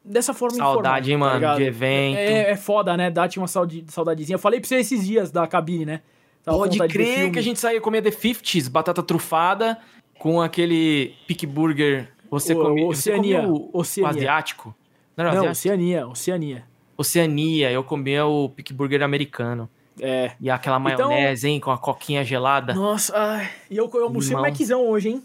[0.04, 1.58] dessa forma Saudade, hein, informal, tá mano, ligado?
[1.58, 2.16] de evento.
[2.18, 3.10] É, é foda, né?
[3.10, 4.34] Dá-te uma saudi- saudadezinha.
[4.34, 6.00] Eu falei pra você esses dias da cabine, né?
[6.44, 9.78] Tava Pode crer que a gente saía comer The 50s, batata trufada,
[10.18, 12.08] com aquele pick burger.
[12.28, 14.06] Você O- comia, Oceania, você o, Oceania.
[14.08, 14.74] o asiático?
[15.16, 15.68] Não, era Não, asiático?
[15.68, 16.64] Oceania, Oceania.
[16.96, 19.68] Oceania, eu comia o pick burger americano.
[20.00, 20.32] É.
[20.40, 22.72] E aquela Então- maionese, hein, com a coquinha gelada.
[22.74, 23.50] Nossa, ai.
[23.70, 24.42] E eu, eu almocei Limão.
[24.50, 25.22] Maczão hoje, hein?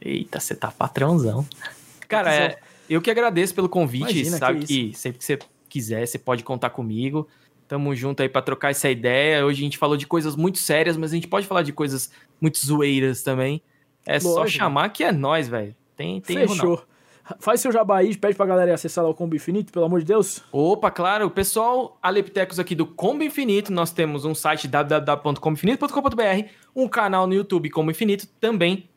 [0.00, 1.46] Eita, você tá patrãozão.
[2.06, 2.58] Cara, é,
[2.88, 4.02] eu que agradeço pelo convite.
[4.12, 7.26] Imagina, sabe que que, sempre que você quiser, você pode contar comigo.
[7.66, 9.44] Tamo junto aí pra trocar essa ideia.
[9.44, 12.10] Hoje a gente falou de coisas muito sérias, mas a gente pode falar de coisas
[12.40, 13.60] muito zoeiras também.
[14.06, 14.58] É só Lógico.
[14.58, 15.74] chamar que é nós, velho.
[15.96, 16.54] Tem, tem erro não.
[16.54, 16.84] Fechou.
[17.38, 20.06] Faz seu jabá aí, pede pra galera acessar lá o Combo Infinito, pelo amor de
[20.06, 20.42] Deus.
[20.50, 27.26] Opa, claro, pessoal, Aleptecos aqui do Combo Infinito, nós temos um site www.comboinfinito.com.br, um canal
[27.26, 28.88] no YouTube Combo Infinito também.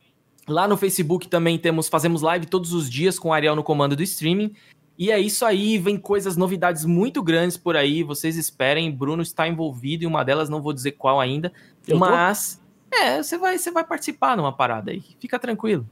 [0.47, 3.95] Lá no Facebook também temos, fazemos live todos os dias com o Ariel no comando
[3.95, 4.53] do streaming.
[4.97, 8.91] E é isso aí, vem coisas, novidades muito grandes por aí, vocês esperem.
[8.91, 11.51] Bruno está envolvido em uma delas, não vou dizer qual ainda,
[11.87, 11.99] Eu tô?
[11.99, 12.61] mas
[12.93, 15.01] é, você vai, você vai participar numa parada aí.
[15.19, 15.87] Fica tranquilo.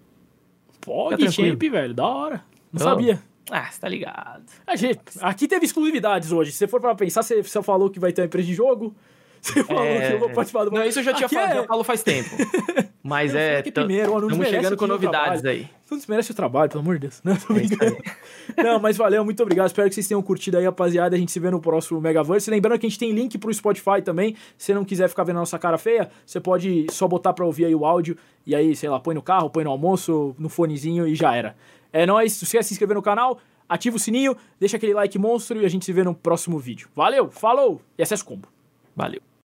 [0.81, 1.51] Fica tranquilo.
[1.51, 2.43] Champ, velho, da hora.
[2.71, 2.83] Não Ô.
[2.83, 3.21] sabia.
[3.51, 4.43] Ah, você tá ligado.
[4.65, 6.51] A gente, aqui teve exclusividades hoje.
[6.51, 8.95] Se você for pra pensar, você só falou que vai ter uma empresa de jogo.
[9.41, 11.55] Você falou que eu vou participar do Não, isso eu já tinha Aqui falado, é-
[11.55, 12.29] já falo faz tempo.
[13.01, 13.61] Mas Eu é.
[13.61, 15.67] primeiro, Estamos chegando com novidades aí.
[15.89, 17.21] Não desmerece o trabalho, pelo amor de Deus.
[17.23, 18.63] Não, tô É.
[18.63, 19.65] Não, mas valeu, muito obrigado.
[19.67, 21.15] Espero que vocês tenham curtido aí, rapaziada.
[21.15, 22.51] A gente se vê no próximo Megaverse.
[22.51, 24.35] Lembrando que a gente tem link pro Spotify também.
[24.55, 27.43] Se você não quiser ficar vendo a nossa cara feia, você pode só botar pra
[27.45, 28.15] ouvir aí o áudio.
[28.45, 31.55] E aí, sei lá, põe no carro, põe no almoço, no fonezinho e já era.
[31.91, 32.33] É nóis.
[32.33, 35.69] Se quer se inscrever no canal, ativa o sininho, deixa aquele like monstro e a
[35.69, 36.89] gente se vê no próximo vídeo.
[36.95, 38.47] Valeu, falou e acesso combo.
[38.95, 39.21] Valeu.